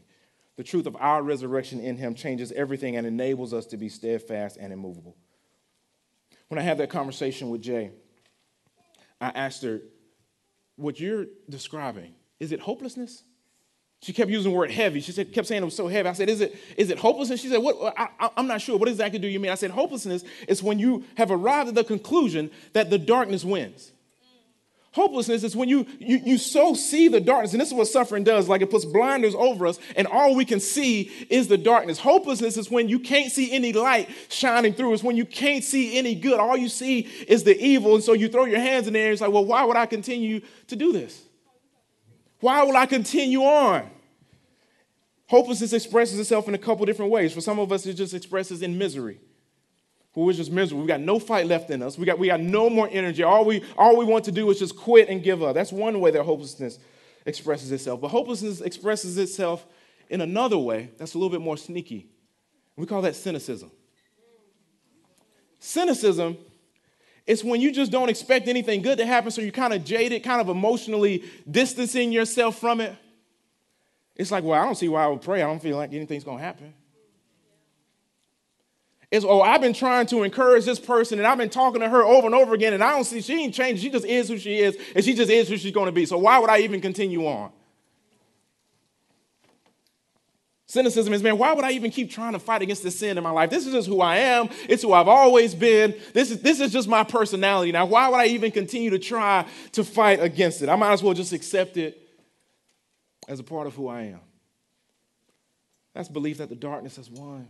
The 0.58 0.64
truth 0.64 0.86
of 0.86 0.96
our 0.96 1.22
resurrection 1.22 1.78
in 1.78 1.96
him 1.96 2.16
changes 2.16 2.50
everything 2.50 2.96
and 2.96 3.06
enables 3.06 3.54
us 3.54 3.64
to 3.66 3.76
be 3.76 3.88
steadfast 3.88 4.56
and 4.56 4.72
immovable. 4.72 5.16
When 6.48 6.58
I 6.58 6.62
had 6.62 6.78
that 6.78 6.90
conversation 6.90 7.48
with 7.48 7.62
Jay, 7.62 7.92
I 9.20 9.28
asked 9.28 9.62
her, 9.62 9.82
What 10.74 10.98
you're 10.98 11.26
describing, 11.48 12.12
is 12.40 12.50
it 12.50 12.58
hopelessness? 12.58 13.22
She 14.02 14.12
kept 14.12 14.32
using 14.32 14.50
the 14.50 14.58
word 14.58 14.72
heavy. 14.72 15.00
She 15.00 15.12
said, 15.12 15.32
kept 15.32 15.46
saying 15.48 15.62
it 15.62 15.64
was 15.64 15.74
so 15.74 15.88
heavy. 15.88 16.08
I 16.08 16.12
said, 16.12 16.28
is 16.28 16.40
it, 16.40 16.56
is 16.76 16.88
it 16.90 16.98
hopelessness? 16.98 17.40
She 17.40 17.48
said, 17.48 17.58
what, 17.58 17.94
I, 17.98 18.30
am 18.36 18.46
not 18.46 18.60
sure. 18.60 18.78
What 18.78 18.88
exactly 18.88 19.18
do 19.18 19.26
you 19.26 19.40
mean? 19.40 19.50
I 19.50 19.56
said, 19.56 19.72
hopelessness 19.72 20.22
is 20.46 20.62
when 20.62 20.78
you 20.78 21.02
have 21.16 21.32
arrived 21.32 21.70
at 21.70 21.74
the 21.74 21.82
conclusion 21.82 22.52
that 22.74 22.90
the 22.90 22.98
darkness 22.98 23.44
wins. 23.44 23.90
Hopelessness 24.98 25.44
is 25.44 25.54
when 25.54 25.68
you, 25.68 25.86
you, 26.00 26.20
you 26.24 26.38
so 26.38 26.74
see 26.74 27.06
the 27.06 27.20
darkness, 27.20 27.52
and 27.52 27.60
this 27.60 27.68
is 27.68 27.74
what 27.74 27.86
suffering 27.86 28.24
does, 28.24 28.48
like 28.48 28.62
it 28.62 28.70
puts 28.70 28.84
blinders 28.84 29.32
over 29.32 29.64
us, 29.64 29.78
and 29.94 30.08
all 30.08 30.34
we 30.34 30.44
can 30.44 30.58
see 30.58 31.02
is 31.30 31.46
the 31.46 31.56
darkness. 31.56 32.00
Hopelessness 32.00 32.56
is 32.56 32.68
when 32.68 32.88
you 32.88 32.98
can't 32.98 33.30
see 33.30 33.52
any 33.52 33.72
light 33.72 34.08
shining 34.28 34.72
through. 34.72 34.92
It's 34.92 35.04
when 35.04 35.16
you 35.16 35.24
can't 35.24 35.62
see 35.62 35.96
any 35.96 36.16
good. 36.16 36.40
All 36.40 36.56
you 36.56 36.68
see 36.68 37.02
is 37.28 37.44
the 37.44 37.56
evil, 37.64 37.94
and 37.94 38.02
so 38.02 38.12
you 38.12 38.28
throw 38.28 38.44
your 38.44 38.58
hands 38.58 38.88
in 38.88 38.94
the 38.94 38.98
air 38.98 39.06
and 39.06 39.12
it's 39.12 39.22
like, 39.22 39.30
well, 39.30 39.44
why 39.44 39.62
would 39.62 39.76
I 39.76 39.86
continue 39.86 40.40
to 40.66 40.74
do 40.74 40.92
this? 40.92 41.22
Why 42.40 42.64
will 42.64 42.76
I 42.76 42.86
continue 42.86 43.42
on? 43.42 43.88
Hopelessness 45.28 45.74
expresses 45.74 46.18
itself 46.18 46.48
in 46.48 46.56
a 46.56 46.58
couple 46.58 46.84
different 46.86 47.12
ways. 47.12 47.32
For 47.32 47.40
some 47.40 47.60
of 47.60 47.70
us, 47.70 47.86
it 47.86 47.94
just 47.94 48.14
expresses 48.14 48.62
in 48.62 48.76
misery 48.76 49.20
who 50.12 50.28
is 50.30 50.36
just 50.36 50.50
miserable. 50.50 50.82
We 50.82 50.88
got 50.88 51.00
no 51.00 51.18
fight 51.18 51.46
left 51.46 51.70
in 51.70 51.82
us. 51.82 51.98
We 51.98 52.06
got, 52.06 52.18
we 52.18 52.28
got 52.28 52.40
no 52.40 52.68
more 52.68 52.88
energy. 52.90 53.22
All 53.22 53.44
we, 53.44 53.62
all 53.76 53.96
we 53.96 54.04
want 54.04 54.24
to 54.24 54.32
do 54.32 54.50
is 54.50 54.58
just 54.58 54.76
quit 54.76 55.08
and 55.08 55.22
give 55.22 55.42
up. 55.42 55.54
That's 55.54 55.72
one 55.72 56.00
way 56.00 56.10
that 56.10 56.22
hopelessness 56.22 56.78
expresses 57.26 57.70
itself. 57.70 58.00
But 58.00 58.08
hopelessness 58.08 58.60
expresses 58.60 59.18
itself 59.18 59.66
in 60.08 60.20
another 60.20 60.58
way 60.58 60.90
that's 60.98 61.14
a 61.14 61.18
little 61.18 61.30
bit 61.30 61.40
more 61.40 61.56
sneaky. 61.56 62.08
We 62.76 62.86
call 62.86 63.02
that 63.02 63.16
cynicism. 63.16 63.70
Cynicism 65.58 66.38
is 67.26 67.44
when 67.44 67.60
you 67.60 67.70
just 67.70 67.92
don't 67.92 68.08
expect 68.08 68.48
anything 68.48 68.80
good 68.80 68.98
to 68.98 69.06
happen, 69.06 69.30
so 69.30 69.42
you're 69.42 69.50
kind 69.50 69.74
of 69.74 69.84
jaded, 69.84 70.22
kind 70.22 70.40
of 70.40 70.48
emotionally 70.48 71.24
distancing 71.50 72.10
yourself 72.10 72.58
from 72.58 72.80
it. 72.80 72.94
It's 74.16 74.30
like, 74.30 74.44
well, 74.44 74.60
I 74.60 74.64
don't 74.64 74.76
see 74.76 74.88
why 74.88 75.04
I 75.04 75.06
would 75.08 75.20
pray. 75.20 75.42
I 75.42 75.46
don't 75.46 75.60
feel 75.60 75.76
like 75.76 75.92
anything's 75.92 76.24
going 76.24 76.38
to 76.38 76.44
happen. 76.44 76.72
Is, 79.10 79.24
oh, 79.24 79.40
I've 79.40 79.62
been 79.62 79.72
trying 79.72 80.06
to 80.08 80.22
encourage 80.22 80.66
this 80.66 80.78
person 80.78 81.18
and 81.18 81.26
I've 81.26 81.38
been 81.38 81.48
talking 81.48 81.80
to 81.80 81.88
her 81.88 82.02
over 82.02 82.26
and 82.26 82.34
over 82.34 82.52
again 82.52 82.74
and 82.74 82.84
I 82.84 82.90
don't 82.90 83.04
see, 83.04 83.22
she 83.22 83.42
ain't 83.42 83.54
changed. 83.54 83.82
She 83.82 83.88
just 83.88 84.04
is 84.04 84.28
who 84.28 84.36
she 84.36 84.58
is 84.58 84.76
and 84.94 85.02
she 85.02 85.14
just 85.14 85.30
is 85.30 85.48
who 85.48 85.56
she's 85.56 85.72
going 85.72 85.86
to 85.86 85.92
be. 85.92 86.04
So 86.04 86.18
why 86.18 86.38
would 86.38 86.50
I 86.50 86.58
even 86.58 86.82
continue 86.82 87.26
on? 87.26 87.50
Cynicism 90.66 91.14
is, 91.14 91.22
man, 91.22 91.38
why 91.38 91.54
would 91.54 91.64
I 91.64 91.70
even 91.70 91.90
keep 91.90 92.10
trying 92.10 92.34
to 92.34 92.38
fight 92.38 92.60
against 92.60 92.82
this 92.82 92.98
sin 92.98 93.16
in 93.16 93.24
my 93.24 93.30
life? 93.30 93.48
This 93.48 93.66
is 93.66 93.72
just 93.72 93.88
who 93.88 94.02
I 94.02 94.18
am. 94.18 94.50
It's 94.68 94.82
who 94.82 94.92
I've 94.92 95.08
always 95.08 95.54
been. 95.54 95.94
This 96.12 96.30
is, 96.30 96.42
this 96.42 96.60
is 96.60 96.70
just 96.70 96.86
my 96.86 97.04
personality. 97.04 97.72
Now, 97.72 97.86
why 97.86 98.06
would 98.10 98.18
I 98.18 98.26
even 98.26 98.50
continue 98.50 98.90
to 98.90 98.98
try 98.98 99.46
to 99.72 99.82
fight 99.82 100.22
against 100.22 100.60
it? 100.60 100.68
I 100.68 100.76
might 100.76 100.92
as 100.92 101.02
well 101.02 101.14
just 101.14 101.32
accept 101.32 101.78
it 101.78 101.98
as 103.26 103.40
a 103.40 103.42
part 103.42 103.66
of 103.66 103.74
who 103.74 103.88
I 103.88 104.02
am. 104.02 104.20
That's 105.94 106.10
belief 106.10 106.36
that 106.36 106.50
the 106.50 106.54
darkness 106.54 106.96
has 106.96 107.08
won. 107.08 107.48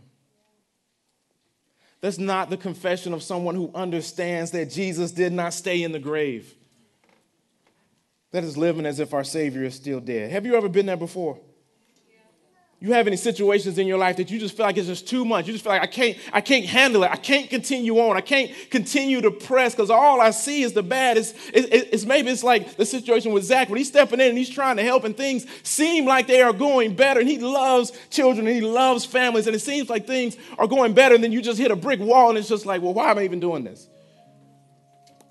That's 2.01 2.17
not 2.17 2.49
the 2.49 2.57
confession 2.57 3.13
of 3.13 3.21
someone 3.21 3.55
who 3.55 3.71
understands 3.75 4.51
that 4.51 4.71
Jesus 4.71 5.11
did 5.11 5.33
not 5.33 5.53
stay 5.53 5.83
in 5.83 5.91
the 5.91 5.99
grave. 5.99 6.55
That 8.31 8.43
is 8.43 8.57
living 8.57 8.85
as 8.85 8.99
if 8.99 9.13
our 9.13 9.23
Savior 9.23 9.63
is 9.63 9.75
still 9.75 9.99
dead. 9.99 10.31
Have 10.31 10.45
you 10.45 10.55
ever 10.55 10.69
been 10.69 10.85
there 10.85 10.95
before? 10.95 11.39
You 12.81 12.93
have 12.93 13.07
any 13.07 13.17
situations 13.17 13.77
in 13.77 13.87
your 13.87 13.97
life 13.97 14.15
that 14.17 14.31
you 14.31 14.39
just 14.39 14.55
feel 14.55 14.65
like 14.65 14.77
it's 14.77 14.87
just 14.87 15.05
too 15.05 15.25
much? 15.25 15.47
You 15.47 15.51
just 15.51 15.65
feel 15.65 15.73
like 15.73 15.81
i 15.81 15.87
can't 15.87 16.17
i 16.31 16.39
can't 16.39 16.65
handle 16.65 17.03
it. 17.03 17.11
I 17.11 17.17
can't 17.17 17.49
continue 17.49 17.99
on. 17.99 18.15
I 18.15 18.21
can't 18.21 18.51
continue 18.69 19.19
to 19.19 19.31
press 19.31 19.75
because 19.75 19.89
all 19.89 20.21
i 20.21 20.31
see 20.31 20.61
is 20.63 20.71
the 20.71 20.81
bad. 20.81 21.17
It's, 21.17 21.31
it, 21.49 21.89
it's 21.91 22.05
maybe 22.05 22.29
it's 22.29 22.43
like 22.43 22.77
the 22.77 22.85
situation 22.85 23.33
with 23.33 23.43
zach 23.43 23.69
when 23.69 23.79
he's 23.79 23.89
stepping 23.89 24.21
in 24.21 24.29
and 24.29 24.37
he's 24.37 24.49
trying 24.49 24.77
to 24.77 24.83
help 24.83 25.03
and 25.03 25.15
things 25.15 25.45
seem 25.63 26.05
like 26.05 26.27
they 26.27 26.41
are 26.41 26.53
going 26.53 26.95
better. 26.95 27.19
And 27.19 27.27
he 27.27 27.37
loves 27.37 27.91
children 28.09 28.47
and 28.47 28.55
he 28.55 28.61
loves 28.61 29.03
families 29.03 29.47
and 29.47 29.55
it 29.55 29.59
seems 29.59 29.89
like 29.89 30.07
things 30.07 30.37
are 30.57 30.67
going 30.67 30.93
better. 30.93 31.15
And 31.15 31.23
then 31.23 31.33
you 31.33 31.41
just 31.41 31.59
hit 31.59 31.71
a 31.71 31.75
brick 31.75 31.99
wall 31.99 32.29
and 32.29 32.37
it's 32.37 32.47
just 32.47 32.65
like 32.65 32.81
well 32.81 32.93
why 32.93 33.11
am 33.11 33.17
i 33.17 33.23
even 33.23 33.41
doing 33.41 33.65
this? 33.65 33.89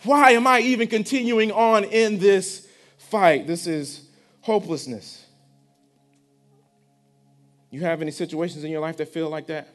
Why 0.04 0.32
am 0.32 0.46
i 0.46 0.61
even 0.61 0.87
continuing 0.87 1.50
on 1.50 1.84
in 1.84 2.18
this 2.18 2.68
fight? 2.98 3.46
This 3.46 3.66
is 3.66 4.06
hopelessness 4.42 5.17
you 7.70 7.81
have 7.81 8.00
any 8.00 8.11
situations 8.11 8.64
in 8.64 8.70
your 8.70 8.81
life 8.81 8.96
that 8.96 9.09
feel 9.09 9.28
like 9.28 9.46
that? 9.48 9.68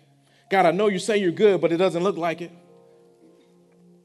God, 0.49 0.65
I 0.65 0.71
know 0.71 0.87
you 0.87 0.99
say 0.99 1.17
you're 1.17 1.31
good, 1.31 1.61
but 1.61 1.71
it 1.71 1.77
doesn't 1.77 2.03
look 2.03 2.17
like 2.17 2.41
it. 2.41 2.51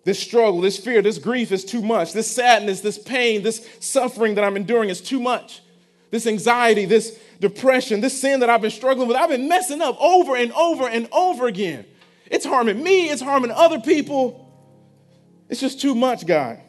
This 0.05 0.19
struggle, 0.19 0.61
this 0.61 0.79
fear, 0.79 1.03
this 1.03 1.19
grief 1.19 1.53
is 1.53 1.65
too 1.65 1.83
much. 1.83 2.13
This 2.13 2.31
sadness, 2.31 2.81
this 2.81 2.99
pain, 2.99 3.43
this 3.43 3.67
suffering 3.81 4.37
that 4.37 4.45
I'm 4.45 4.57
enduring 4.57 4.91
is 4.91 5.01
too 5.01 5.21
much. 5.21 5.63
This 6.11 6.27
anxiety, 6.27 6.87
this 6.87 7.19
depression, 7.41 8.01
this 8.01 8.19
sin 8.19 8.41
that 8.41 8.49
I've 8.49 8.63
been 8.63 8.71
struggling 8.71 9.09
with, 9.09 9.17
I've 9.17 9.29
been 9.29 9.49
messing 9.49 9.83
up 9.83 10.01
over 10.01 10.37
and 10.37 10.53
over 10.53 10.89
and 10.89 11.09
over 11.13 11.47
again. 11.47 11.85
It's 12.27 12.47
harming 12.47 12.83
me, 12.83 13.11
it's 13.11 13.21
harming 13.21 13.51
other 13.51 13.81
people. 13.81 14.45
It's 15.49 15.61
just 15.61 15.81
too 15.81 15.95
much, 15.95 16.27
God. 16.27 16.61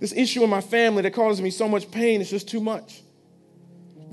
This 0.00 0.12
issue 0.12 0.42
in 0.44 0.50
my 0.50 0.60
family 0.60 1.02
that 1.02 1.12
causes 1.12 1.40
me 1.40 1.50
so 1.50 1.68
much 1.68 1.90
pain 1.90 2.20
is 2.20 2.30
just 2.30 2.48
too 2.48 2.60
much 2.60 3.03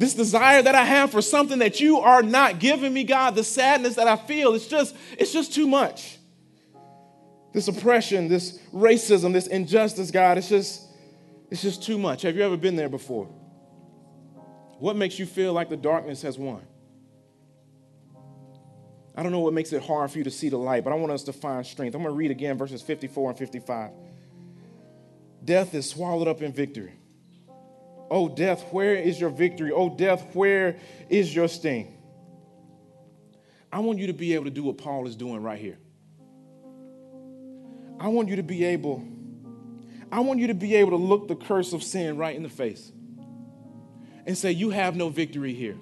this 0.01 0.15
desire 0.15 0.63
that 0.63 0.73
I 0.73 0.83
have 0.83 1.11
for 1.11 1.21
something 1.21 1.59
that 1.59 1.79
you 1.79 1.99
are 1.99 2.23
not 2.23 2.57
giving 2.57 2.91
me, 2.91 3.03
God, 3.03 3.35
the 3.35 3.43
sadness 3.43 3.95
that 3.95 4.07
I 4.07 4.15
feel, 4.15 4.55
it's 4.55 4.65
just, 4.65 4.95
it's 5.15 5.31
just 5.31 5.53
too 5.53 5.67
much. 5.67 6.17
This 7.53 7.67
oppression, 7.67 8.27
this 8.27 8.57
racism, 8.73 9.31
this 9.31 9.45
injustice, 9.45 10.09
God, 10.09 10.39
it's 10.39 10.49
just, 10.49 10.87
it's 11.51 11.61
just 11.61 11.83
too 11.83 11.99
much. 11.99 12.23
Have 12.23 12.35
you 12.35 12.41
ever 12.41 12.57
been 12.57 12.75
there 12.75 12.89
before? 12.89 13.25
What 14.79 14.95
makes 14.95 15.19
you 15.19 15.27
feel 15.27 15.53
like 15.53 15.69
the 15.69 15.77
darkness 15.77 16.23
has 16.23 16.35
won? 16.35 16.65
I 19.15 19.21
don't 19.21 19.31
know 19.31 19.39
what 19.39 19.53
makes 19.53 19.71
it 19.71 19.83
hard 19.83 20.09
for 20.09 20.17
you 20.17 20.23
to 20.23 20.31
see 20.31 20.49
the 20.49 20.57
light, 20.57 20.83
but 20.83 20.93
I 20.93 20.95
want 20.95 21.11
us 21.11 21.21
to 21.25 21.33
find 21.33 21.63
strength. 21.63 21.93
I'm 21.93 22.01
going 22.01 22.11
to 22.11 22.17
read 22.17 22.31
again 22.31 22.57
verses 22.57 22.81
54 22.81 23.29
and 23.29 23.37
55. 23.37 23.91
Death 25.45 25.75
is 25.75 25.87
swallowed 25.87 26.27
up 26.27 26.41
in 26.41 26.51
victory. 26.51 26.93
Oh, 28.11 28.27
death, 28.27 28.65
where 28.71 28.93
is 28.93 29.21
your 29.21 29.29
victory? 29.29 29.71
Oh, 29.71 29.87
death, 29.87 30.35
where 30.35 30.75
is 31.09 31.33
your 31.33 31.47
sting? 31.47 31.97
I 33.71 33.79
want 33.79 33.99
you 33.99 34.07
to 34.07 34.13
be 34.13 34.33
able 34.33 34.43
to 34.43 34.51
do 34.51 34.63
what 34.63 34.77
Paul 34.77 35.07
is 35.07 35.15
doing 35.15 35.41
right 35.41 35.57
here. 35.57 35.77
I 38.01 38.09
want 38.09 38.27
you 38.27 38.35
to 38.35 38.43
be 38.43 38.65
able, 38.65 39.01
I 40.11 40.19
want 40.19 40.41
you 40.41 40.47
to 40.47 40.53
be 40.53 40.75
able 40.75 40.91
to 40.91 40.97
look 40.97 41.29
the 41.29 41.37
curse 41.37 41.71
of 41.71 41.83
sin 41.83 42.17
right 42.17 42.35
in 42.35 42.43
the 42.43 42.49
face 42.49 42.91
and 44.25 44.37
say, 44.37 44.51
You 44.51 44.71
have 44.71 44.97
no 44.97 45.07
victory 45.07 45.53
here. 45.53 45.77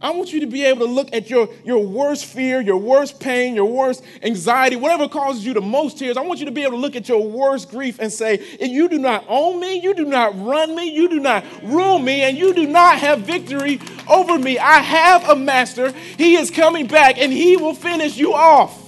I 0.00 0.10
want 0.12 0.32
you 0.32 0.40
to 0.40 0.46
be 0.46 0.64
able 0.64 0.86
to 0.86 0.92
look 0.92 1.12
at 1.12 1.28
your, 1.28 1.48
your 1.64 1.84
worst 1.84 2.26
fear, 2.26 2.60
your 2.60 2.76
worst 2.76 3.18
pain, 3.18 3.56
your 3.56 3.66
worst 3.66 4.04
anxiety, 4.22 4.76
whatever 4.76 5.08
causes 5.08 5.44
you 5.44 5.52
the 5.54 5.60
most 5.60 5.98
tears. 5.98 6.16
I 6.16 6.20
want 6.20 6.38
you 6.38 6.46
to 6.46 6.52
be 6.52 6.62
able 6.62 6.72
to 6.72 6.78
look 6.78 6.94
at 6.94 7.08
your 7.08 7.26
worst 7.26 7.68
grief 7.68 7.98
and 7.98 8.12
say, 8.12 8.44
You 8.60 8.88
do 8.88 8.98
not 8.98 9.24
own 9.26 9.60
me, 9.60 9.80
you 9.80 9.94
do 9.94 10.04
not 10.04 10.38
run 10.40 10.76
me, 10.76 10.88
you 10.88 11.08
do 11.08 11.18
not 11.18 11.44
rule 11.64 11.98
me, 11.98 12.22
and 12.22 12.38
you 12.38 12.54
do 12.54 12.68
not 12.68 12.98
have 12.98 13.22
victory 13.22 13.80
over 14.08 14.38
me. 14.38 14.56
I 14.56 14.78
have 14.78 15.28
a 15.30 15.34
master. 15.34 15.90
He 15.90 16.36
is 16.36 16.52
coming 16.52 16.86
back 16.86 17.18
and 17.18 17.32
he 17.32 17.56
will 17.56 17.74
finish 17.74 18.16
you 18.16 18.34
off. 18.34 18.84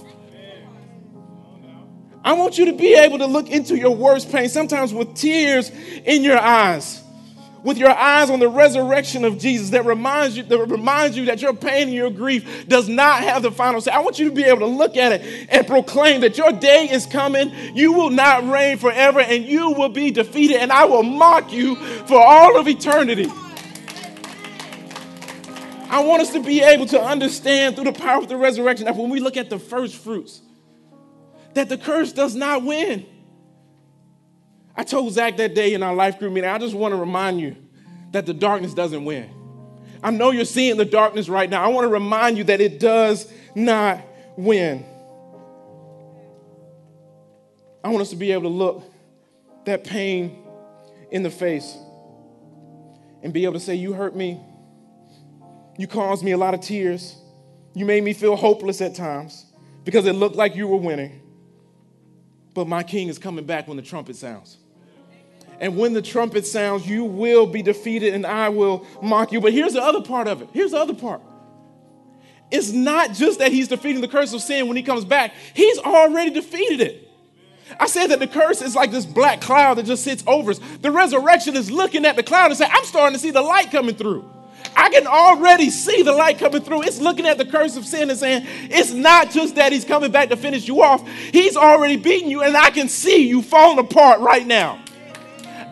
I 2.23 2.35
want 2.35 2.57
you 2.57 2.67
to 2.67 2.73
be 2.73 2.95
able 2.95 3.19
to 3.19 3.27
look 3.27 3.51
into 3.51 3.77
your 3.77 3.97
worst 3.97 4.31
pain, 4.31 4.49
sometimes 4.49 4.95
with 4.95 5.17
tears 5.17 5.71
in 6.05 6.23
your 6.23 6.39
eyes 6.39 7.03
with 7.63 7.79
your 7.79 7.91
eyes 7.91 8.31
on 8.31 8.41
the 8.41 8.49
resurrection 8.49 9.25
of 9.25 9.39
Jesus 9.39 9.71
that 9.71 9.85
reminds 9.85 10.37
you 10.37 10.43
that 10.45 10.59
reminds 10.67 11.17
you 11.17 11.27
that 11.27 11.43
your 11.43 11.55
pain 11.55 11.89
and 11.89 11.93
your 11.93 12.11
grief 12.11 12.67
does 12.69 12.89
not 12.89 13.23
have 13.23 13.43
the 13.43 13.51
final 13.51 13.81
say. 13.81 13.91
I 13.91 14.01
want 14.01 14.19
you 14.19 14.29
to 14.29 14.35
be 14.35 14.45
able 14.45 14.61
to 14.61 14.67
look 14.67 14.97
at 14.97 15.13
it 15.13 15.49
and 15.51 15.67
proclaim 15.67 16.23
that 16.23 16.39
your 16.39 16.53
day 16.53 16.89
is 16.91 17.07
coming. 17.07 17.53
You 17.75 17.93
will 17.93 18.11
not 18.11 18.49
reign 18.49 18.79
forever 18.79 19.21
and 19.21 19.45
you 19.45 19.73
will 19.73 19.89
be 19.89 20.11
defeated 20.11 20.59
and 20.59 20.73
I 20.73 20.85
will 20.87 21.03
mock 21.03 21.53
you 21.53 21.77
for 21.77 22.21
all 22.21 22.59
of 22.59 22.67
eternity. 22.69 23.31
I 25.91 26.05
want 26.05 26.23
us 26.23 26.33
to 26.35 26.41
be 26.41 26.63
able 26.63 26.87
to 26.87 27.03
understand 27.03 27.75
through 27.75 27.85
the 27.85 27.93
power 27.93 28.23
of 28.23 28.29
the 28.29 28.37
resurrection 28.37 28.87
that 28.87 28.97
when 28.97 29.11
we 29.11 29.19
look 29.19 29.37
at 29.37 29.51
the 29.51 29.59
first 29.59 29.97
fruits 29.97 30.41
that 31.55 31.69
the 31.69 31.77
curse 31.77 32.13
does 32.13 32.35
not 32.35 32.65
win. 32.65 33.07
I 34.77 34.85
told 34.85 35.13
Zach 35.13 35.37
that 35.39 35.55
day 35.55 35.75
in 35.75 35.83
our 35.83 35.95
life 35.95 36.19
group 36.19 36.33
meeting, 36.33 36.49
I 36.49 36.59
just 36.59 36.75
want 36.75 36.93
to 36.93 36.97
remind 36.97 37.41
you 37.41 37.57
that 38.13 38.27
the 38.27 38.35
darkness 38.35 38.75
doesn't 38.75 39.05
win. 39.05 39.31
I 40.03 40.11
know 40.11 40.31
you're 40.31 40.45
seeing 40.45 40.77
the 40.77 40.85
darkness 40.85 41.29
right 41.29 41.49
now. 41.49 41.65
I 41.65 41.69
want 41.69 41.85
to 41.85 41.89
remind 41.89 42.39
you 42.39 42.45
that 42.45 42.61
it 42.61 42.81
does 42.81 43.31
not 43.55 44.01
win. 44.37 44.85
I 47.85 47.89
want 47.89 48.03
us 48.03 48.11
to 48.11 48.17
be 48.17 48.33
able 48.33 48.43
to 48.43 48.49
look 48.49 48.85
that 49.65 49.85
pain 49.85 50.43
in 51.11 51.23
the 51.23 51.31
face 51.31 51.77
and 53.23 53.33
be 53.33 53.45
able 53.45 53.55
to 53.55 53.61
say, 53.61 53.75
You 53.75 53.93
hurt 53.93 54.17
me. 54.17 54.41
You 55.79 55.87
caused 55.87 56.25
me 56.25 56.33
a 56.33 56.39
lot 56.39 56.55
of 56.55 56.61
tears. 56.61 57.17
You 57.75 57.85
made 57.85 58.03
me 58.03 58.13
feel 58.13 58.37
hopeless 58.37 58.81
at 58.81 58.95
times 58.95 59.47
because 59.85 60.07
it 60.07 60.13
looked 60.13 60.37
like 60.37 60.57
you 60.57 60.67
were 60.67 60.77
winning. 60.77 61.21
But 62.55 62.67
my 62.67 62.83
king 62.83 63.09
is 63.09 63.19
coming 63.19 63.45
back 63.45 63.69
when 63.69 63.77
the 63.77 63.83
trumpet 63.83 64.17
sounds. 64.17 64.59
And 65.61 65.77
when 65.77 65.93
the 65.93 66.03
trumpet 66.03 66.47
sounds, 66.47 66.89
you 66.89 67.05
will 67.05 67.47
be 67.47 67.63
defeated 67.63 68.15
and 68.15 68.27
I 68.27 68.49
will 68.49 68.87
mock 69.03 69.31
you. 69.31 69.41
But 69.41 69.53
here's 69.53 69.75
the 69.75 69.83
other 69.83 70.01
part 70.01 70.27
of 70.27 70.41
it. 70.41 70.49
Here's 70.53 70.71
the 70.71 70.79
other 70.79 70.95
part. 70.95 71.21
It's 72.51 72.73
not 72.73 73.13
just 73.13 73.39
that 73.39 73.53
he's 73.53 73.69
defeating 73.69 74.01
the 74.01 74.09
curse 74.09 74.33
of 74.33 74.41
sin 74.41 74.67
when 74.67 74.77
he 74.77 74.83
comes 74.83 75.05
back, 75.05 75.33
he's 75.55 75.79
already 75.79 76.31
defeated 76.31 76.81
it. 76.81 77.09
I 77.79 77.87
said 77.87 78.09
that 78.09 78.19
the 78.19 78.27
curse 78.27 78.63
is 78.63 78.75
like 78.75 78.91
this 78.91 79.07
black 79.07 79.41
cloud 79.41 79.75
that 79.75 79.85
just 79.85 80.03
sits 80.03 80.25
over 80.27 80.51
us. 80.51 80.61
The 80.81 80.91
resurrection 80.91 81.55
is 81.55 81.71
looking 81.71 82.05
at 82.05 82.17
the 82.17 82.23
cloud 82.25 82.47
and 82.47 82.57
saying, 82.57 82.73
I'm 82.75 82.85
starting 82.85 83.13
to 83.13 83.21
see 83.21 83.31
the 83.31 83.43
light 83.43 83.71
coming 83.71 83.95
through. 83.95 84.29
I 84.77 84.89
can 84.91 85.07
already 85.07 85.71
see 85.71 86.03
the 86.03 86.13
light 86.13 86.39
coming 86.39 86.63
through. 86.63 86.83
It's 86.83 87.01
looking 87.01 87.27
at 87.27 87.39
the 87.39 87.45
curse 87.45 87.77
of 87.77 87.85
sin 87.85 88.11
and 88.11 88.19
saying, 88.19 88.47
it's 88.71 88.93
not 88.93 89.31
just 89.31 89.55
that 89.55 89.73
he's 89.73 89.85
coming 89.85 90.11
back 90.11 90.31
to 90.31 90.37
finish 90.37 90.67
you 90.67 90.83
off. 90.83 91.07
He's 91.09 91.57
already 91.57 91.97
beaten 91.97 92.29
you, 92.29 92.43
and 92.43 92.57
I 92.57 92.71
can 92.71 92.89
see 92.89 93.29
you 93.29 93.43
falling 93.43 93.79
apart 93.79 94.21
right 94.21 94.47
now. 94.47 94.83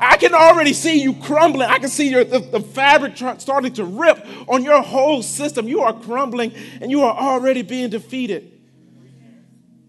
I 0.01 0.17
can 0.17 0.35
already 0.35 0.73
see 0.73 1.01
you 1.01 1.15
crumbling. 1.15 1.69
I 1.69 1.79
can 1.79 1.89
see 1.89 2.09
your, 2.09 2.25
the, 2.25 2.39
the 2.39 2.61
fabric 2.61 3.17
starting 3.39 3.73
to 3.75 3.85
rip 3.85 4.25
on 4.49 4.63
your 4.63 4.83
whole 4.83 5.23
system. 5.23 5.69
You 5.69 5.81
are 5.81 5.93
crumbling 5.93 6.53
and 6.81 6.91
you 6.91 7.03
are 7.03 7.15
already 7.15 7.63
being 7.63 7.91
defeated. 7.91 8.53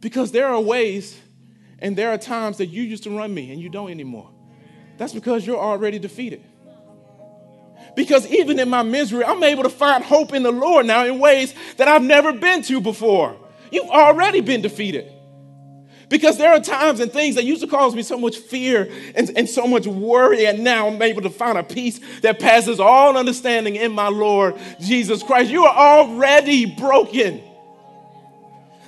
Because 0.02 0.32
there 0.32 0.48
are 0.48 0.60
ways 0.60 1.20
and 1.80 1.96
there 1.96 2.12
are 2.12 2.18
times 2.18 2.58
that 2.58 2.68
you 2.68 2.84
used 2.84 3.04
to 3.04 3.16
run 3.16 3.34
me 3.34 3.52
and 3.52 3.62
you 3.62 3.70
don't 3.70 3.92
anymore. 3.92 4.30
That's 4.98 5.14
because 5.14 5.46
you're 5.46 5.60
already 5.60 6.00
defeated. 6.00 6.44
Because 7.96 8.26
even 8.28 8.60
in 8.60 8.70
my 8.70 8.84
misery, 8.84 9.24
I'm 9.24 9.44
able 9.44 9.64
to 9.64 9.70
find 9.70 10.04
hope 10.04 10.34
in 10.34 10.44
the 10.44 10.52
Lord 10.52 10.86
now 10.86 11.06
in 11.06 11.20
ways 11.20 11.54
that 11.78 11.88
I've 11.88 12.04
never 12.04 12.34
been 12.34 12.62
to 12.64 12.82
before. 12.82 13.36
You've 13.72 13.90
already 13.90 14.42
been 14.42 14.62
defeated. 14.62 15.12
Because 16.10 16.40
there 16.40 16.52
are 16.52 16.60
times 16.60 17.00
and 17.00 17.12
things 17.12 17.36
that 17.36 17.46
used 17.46 17.62
to 17.62 17.68
cause 17.68 17.96
me 17.96 18.02
so 18.02 18.18
much 18.18 18.38
fear 18.38 18.92
and, 19.16 19.32
and 19.38 19.48
so 19.48 19.68
much 19.68 19.86
worry, 19.86 20.48
and 20.48 20.64
now 20.64 20.88
I'm 20.88 21.00
able 21.02 21.22
to 21.22 21.30
find 21.30 21.58
a 21.58 21.64
peace 21.64 22.00
that 22.22 22.40
passes 22.40 22.80
all 22.80 23.16
understanding 23.16 23.76
in 23.76 23.92
my 23.92 24.08
Lord 24.08 24.56
Jesus 24.82 25.22
Christ. 25.22 25.52
You 25.52 25.66
are 25.66 25.76
already 25.76 26.66
broken. 26.66 27.44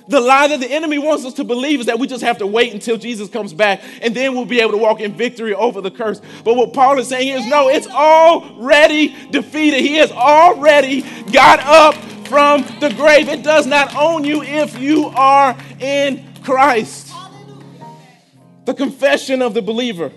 The 0.08 0.20
lie 0.20 0.48
that 0.48 0.58
the 0.58 0.70
enemy 0.70 0.98
wants 0.98 1.24
us 1.24 1.34
to 1.34 1.44
believe 1.44 1.78
is 1.78 1.86
that 1.86 1.98
we 1.98 2.08
just 2.08 2.24
have 2.24 2.38
to 2.38 2.46
wait 2.46 2.72
until 2.74 2.96
Jesus 2.96 3.28
comes 3.28 3.52
back 3.52 3.82
and 4.02 4.14
then 4.14 4.34
we'll 4.34 4.44
be 4.44 4.60
able 4.60 4.72
to 4.72 4.78
walk 4.78 5.00
in 5.00 5.12
victory 5.14 5.54
over 5.54 5.80
the 5.80 5.92
curse. 5.92 6.20
But 6.44 6.56
what 6.56 6.72
Paul 6.72 6.98
is 6.98 7.08
saying 7.08 7.28
is 7.28 7.46
no, 7.46 7.68
it's 7.68 7.86
already 7.86 9.14
defeated. 9.30 9.80
He 9.80 9.96
has 9.96 10.10
already 10.10 11.02
got 11.30 11.60
up 11.60 11.94
from 12.26 12.62
the 12.80 12.92
grave. 12.96 13.28
It 13.28 13.44
does 13.44 13.66
not 13.66 13.94
own 13.94 14.24
you 14.24 14.42
if 14.42 14.76
you 14.78 15.06
are 15.06 15.56
in 15.78 16.24
Christ. 16.42 17.11
The 18.64 18.74
confession 18.74 19.42
of 19.42 19.54
the 19.54 19.62
believer. 19.62 20.12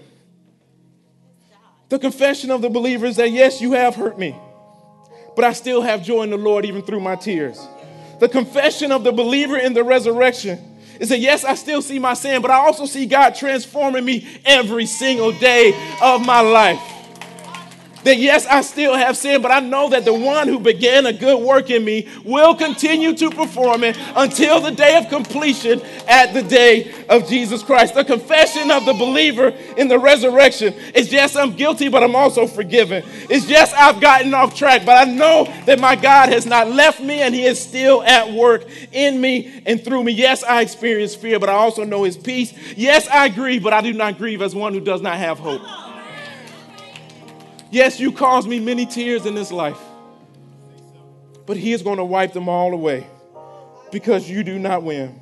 The 1.89 1.99
confession 1.99 2.51
of 2.51 2.61
the 2.61 2.69
believer 2.69 3.05
is 3.05 3.17
that 3.17 3.31
yes, 3.31 3.61
you 3.61 3.73
have 3.73 3.95
hurt 3.95 4.17
me, 4.17 4.35
but 5.35 5.45
I 5.45 5.53
still 5.53 5.81
have 5.81 6.03
joy 6.03 6.23
in 6.23 6.31
the 6.31 6.37
Lord 6.37 6.65
even 6.65 6.81
through 6.81 6.99
my 6.99 7.15
tears. 7.15 7.59
The 8.19 8.29
confession 8.29 8.91
of 8.91 9.03
the 9.03 9.11
believer 9.11 9.57
in 9.57 9.73
the 9.73 9.83
resurrection 9.83 10.77
is 10.99 11.09
that 11.09 11.19
yes, 11.19 11.43
I 11.43 11.55
still 11.55 11.81
see 11.81 11.99
my 11.99 12.13
sin, 12.13 12.41
but 12.41 12.49
I 12.49 12.55
also 12.55 12.85
see 12.85 13.05
God 13.05 13.35
transforming 13.35 14.05
me 14.05 14.27
every 14.45 14.85
single 14.85 15.31
day 15.33 15.73
of 16.01 16.25
my 16.25 16.39
life 16.39 16.94
that 18.05 18.17
yes, 18.17 18.45
I 18.45 18.61
still 18.61 18.95
have 18.95 19.17
sin, 19.17 19.41
but 19.41 19.51
I 19.51 19.59
know 19.59 19.89
that 19.89 20.05
the 20.05 20.13
one 20.13 20.47
who 20.47 20.59
began 20.59 21.07
a 21.07 21.13
good 21.13 21.41
work 21.41 21.71
in 21.71 21.83
me 21.83 22.07
will 22.23 22.55
continue 22.55 23.15
to 23.15 23.31
perform 23.31 23.83
it 23.83 23.97
until 24.15 24.61
the 24.61 24.71
day 24.71 24.97
of 24.97 25.09
completion 25.09 25.81
at 26.07 26.33
the 26.33 26.43
day 26.43 26.93
of 27.09 27.27
Jesus 27.27 27.63
Christ. 27.63 27.95
The 27.95 28.05
confession 28.05 28.69
of 28.69 28.85
the 28.85 28.93
believer 28.93 29.47
in 29.75 29.87
the 29.87 29.97
resurrection 29.97 30.73
is 30.93 31.11
yes, 31.11 31.35
I'm 31.35 31.55
guilty, 31.55 31.89
but 31.89 32.03
I'm 32.03 32.15
also 32.15 32.45
forgiven. 32.45 33.03
It's 33.29 33.49
yes, 33.49 33.73
I've 33.73 33.99
gotten 33.99 34.33
off 34.35 34.55
track, 34.55 34.85
but 34.85 35.07
I 35.07 35.11
know 35.11 35.45
that 35.65 35.79
my 35.79 35.95
God 35.95 36.29
has 36.29 36.45
not 36.45 36.69
left 36.69 37.01
me 37.01 37.21
and 37.21 37.33
He 37.33 37.43
is 37.43 37.59
still 37.59 38.03
at 38.03 38.31
work 38.31 38.65
in 38.91 39.19
me 39.19 39.63
and 39.65 39.83
through 39.83 40.03
me. 40.03 40.11
Yes, 40.11 40.43
I 40.43 40.61
experience 40.61 41.15
fear, 41.15 41.39
but 41.39 41.49
I 41.49 41.53
also 41.53 41.83
know 41.83 42.03
His 42.03 42.17
peace. 42.17 42.53
Yes, 42.77 43.07
I 43.07 43.29
grieve, 43.29 43.63
but 43.63 43.73
I 43.73 43.81
do 43.81 43.93
not 43.93 44.19
grieve 44.19 44.43
as 44.43 44.53
one 44.53 44.73
who 44.73 44.79
does 44.79 45.01
not 45.01 45.17
have 45.17 45.39
hope. 45.39 45.61
Yes, 47.71 47.99
you 47.99 48.11
caused 48.11 48.47
me 48.47 48.59
many 48.59 48.85
tears 48.85 49.25
in 49.25 49.35
this 49.35 49.51
life, 49.51 49.79
but 51.45 51.57
He 51.57 51.73
is 51.73 51.81
going 51.81 51.97
to 51.97 52.05
wipe 52.05 52.33
them 52.33 52.47
all 52.47 52.73
away 52.73 53.07
because 53.91 54.29
you 54.29 54.43
do 54.43 54.59
not 54.59 54.83
win. 54.83 55.19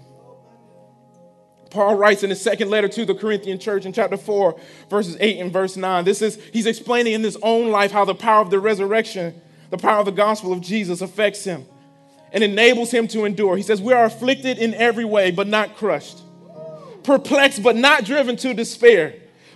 Paul 1.73 1.95
writes 1.95 2.21
in 2.21 2.29
his 2.29 2.39
second 2.39 2.69
letter 2.69 2.87
to 2.87 3.03
the 3.03 3.15
Corinthian 3.15 3.57
church 3.57 3.85
in 3.85 3.93
chapter 3.93 4.15
4, 4.15 4.59
verses 4.91 5.17
8 5.19 5.39
and 5.39 5.51
verse 5.51 5.75
9. 5.75 6.05
This 6.05 6.21
is, 6.21 6.39
he's 6.53 6.67
explaining 6.67 7.13
in 7.13 7.23
his 7.23 7.35
own 7.41 7.71
life 7.71 7.91
how 7.91 8.05
the 8.05 8.13
power 8.13 8.41
of 8.41 8.51
the 8.51 8.59
resurrection, 8.59 9.41
the 9.71 9.77
power 9.77 9.99
of 9.99 10.05
the 10.05 10.11
gospel 10.11 10.53
of 10.53 10.61
Jesus 10.61 11.01
affects 11.01 11.43
him 11.43 11.65
and 12.31 12.43
enables 12.43 12.91
him 12.91 13.07
to 13.09 13.25
endure. 13.25 13.57
He 13.57 13.63
says, 13.63 13.81
We 13.81 13.91
are 13.91 14.05
afflicted 14.05 14.59
in 14.59 14.75
every 14.75 15.03
way, 15.03 15.31
but 15.31 15.47
not 15.47 15.75
crushed, 15.75 16.19
perplexed, 17.03 17.63
but 17.63 17.75
not 17.75 18.05
driven 18.05 18.37
to 18.37 18.53
despair 18.53 19.15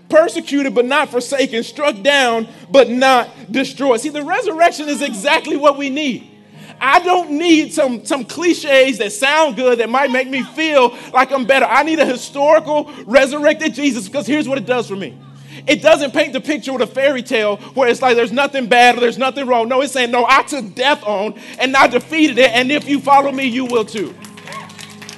persecuted 0.10 0.74
but 0.74 0.86
not 0.86 1.10
forsaken, 1.10 1.64
struck 1.64 2.02
down 2.02 2.48
but 2.70 2.90
not 2.90 3.30
destroyed. 3.52 4.02
See, 4.02 4.10
the 4.10 4.24
resurrection 4.24 4.90
is 4.90 5.02
exactly 5.02 5.58
what 5.58 5.78
we 5.78 5.90
need. 5.90 6.32
I 6.80 7.00
don't 7.00 7.32
need 7.32 7.74
some, 7.74 8.06
some 8.06 8.24
cliches 8.24 9.00
that 9.00 9.12
sound 9.12 9.56
good 9.56 9.80
that 9.80 9.90
might 9.90 10.12
make 10.12 10.30
me 10.30 10.44
feel 10.44 10.96
like 11.12 11.32
I'm 11.32 11.46
better. 11.46 11.66
I 11.66 11.84
need 11.84 12.00
a 12.00 12.06
historical 12.06 12.92
resurrected 13.06 13.74
Jesus 13.74 14.08
because 14.08 14.28
here's 14.28 14.48
what 14.48 14.58
it 14.58 14.66
does 14.66 14.88
for 14.88 14.96
me. 14.96 15.18
It 15.66 15.82
doesn't 15.82 16.12
paint 16.12 16.34
the 16.34 16.42
picture 16.42 16.72
with 16.72 16.84
a 16.84 16.88
fairy 16.88 17.24
tale 17.24 17.58
where 17.74 17.90
it's 17.90 18.02
like 18.02 18.16
there's 18.16 18.32
nothing 18.32 18.68
bad 18.68 18.96
or 18.96 19.00
there's 19.00 19.18
nothing 19.18 19.48
wrong. 19.48 19.68
No, 19.68 19.82
it's 19.82 19.92
saying, 19.92 20.12
no, 20.12 20.26
I 20.28 20.44
took 20.44 20.76
death 20.76 21.04
on 21.04 21.40
and 21.60 21.76
I 21.76 21.88
defeated 21.88 22.38
it, 22.38 22.52
and 22.52 22.72
if 22.72 22.88
you 22.88 23.00
follow 23.00 23.32
me, 23.32 23.46
you 23.46 23.66
will 23.66 23.86
too. 23.86 24.14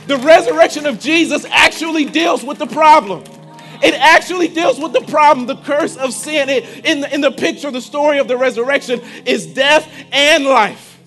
The 0.07 0.17
resurrection 0.17 0.85
of 0.85 0.99
Jesus 0.99 1.45
actually 1.45 2.05
deals 2.05 2.43
with 2.43 2.57
the 2.57 2.67
problem. 2.67 3.23
It 3.81 3.93
actually 3.93 4.49
deals 4.49 4.79
with 4.79 4.93
the 4.93 5.01
problem, 5.01 5.47
the 5.47 5.55
curse 5.55 5.95
of 5.97 6.13
sin. 6.13 6.49
It, 6.49 6.85
in, 6.85 7.01
the, 7.01 7.13
in 7.13 7.21
the 7.21 7.31
picture, 7.31 7.71
the 7.71 7.81
story 7.81 8.19
of 8.19 8.27
the 8.27 8.37
resurrection 8.37 9.01
is 9.25 9.45
death 9.47 9.89
and 10.11 10.45
life. 10.45 10.99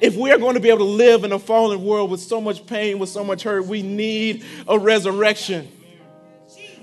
If 0.00 0.16
we 0.16 0.30
are 0.32 0.38
going 0.38 0.54
to 0.54 0.60
be 0.60 0.68
able 0.68 0.78
to 0.78 0.84
live 0.84 1.24
in 1.24 1.32
a 1.32 1.38
fallen 1.38 1.84
world 1.84 2.10
with 2.10 2.20
so 2.20 2.40
much 2.40 2.66
pain, 2.66 2.98
with 2.98 3.08
so 3.08 3.24
much 3.24 3.42
hurt, 3.42 3.66
we 3.66 3.82
need 3.82 4.44
a 4.68 4.78
resurrection. 4.78 5.68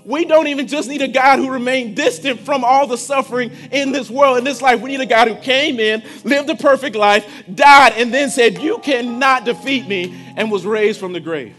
We 0.04 0.26
don't 0.26 0.48
even 0.48 0.68
just 0.68 0.90
need 0.90 1.02
a 1.02 1.08
God 1.08 1.38
who 1.38 1.52
remained 1.52 1.96
distant 1.96 2.40
from 2.40 2.64
all 2.64 2.88
the 2.88 2.98
suffering 2.98 3.52
in 3.72 3.92
this 3.92 4.10
world, 4.10 4.38
in 4.40 4.44
this 4.44 4.62
life. 4.62 4.82
We 4.82 4.90
need 4.90 5.02
a 5.02 5.06
God 5.06 5.28
who 5.28 5.36
came 5.36 5.80
in, 5.80 6.04
lived 6.24 6.50
a 6.50 6.56
perfect 6.56 6.96
life, 6.96 7.32
died, 7.54 7.94
and 7.96 8.12
then 8.14 8.30
said, 8.30 8.58
You 8.60 8.80
cannot 8.80 9.46
defeat 9.46 9.88
me, 9.88 10.34
and 10.36 10.52
was 10.52 10.66
raised 10.66 11.00
from 11.00 11.14
the 11.14 11.20
grave. 11.20 11.56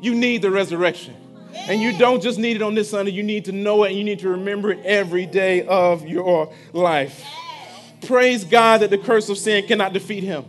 You 0.00 0.14
need 0.14 0.42
the 0.42 0.50
resurrection. 0.50 1.14
And 1.68 1.80
you 1.80 1.96
don't 1.98 2.22
just 2.22 2.38
need 2.38 2.56
it 2.56 2.62
on 2.62 2.74
this 2.74 2.90
Sunday, 2.90 3.12
you 3.12 3.22
need 3.22 3.46
to 3.46 3.52
know 3.52 3.84
it 3.84 3.88
and 3.88 3.98
you 3.98 4.04
need 4.04 4.20
to 4.20 4.28
remember 4.30 4.70
it 4.72 4.84
every 4.84 5.26
day 5.26 5.66
of 5.66 6.06
your 6.06 6.52
life. 6.72 7.24
Praise 8.06 8.44
God 8.44 8.82
that 8.82 8.90
the 8.90 8.98
curse 8.98 9.28
of 9.28 9.38
sin 9.38 9.66
cannot 9.66 9.92
defeat 9.92 10.22
him 10.22 10.44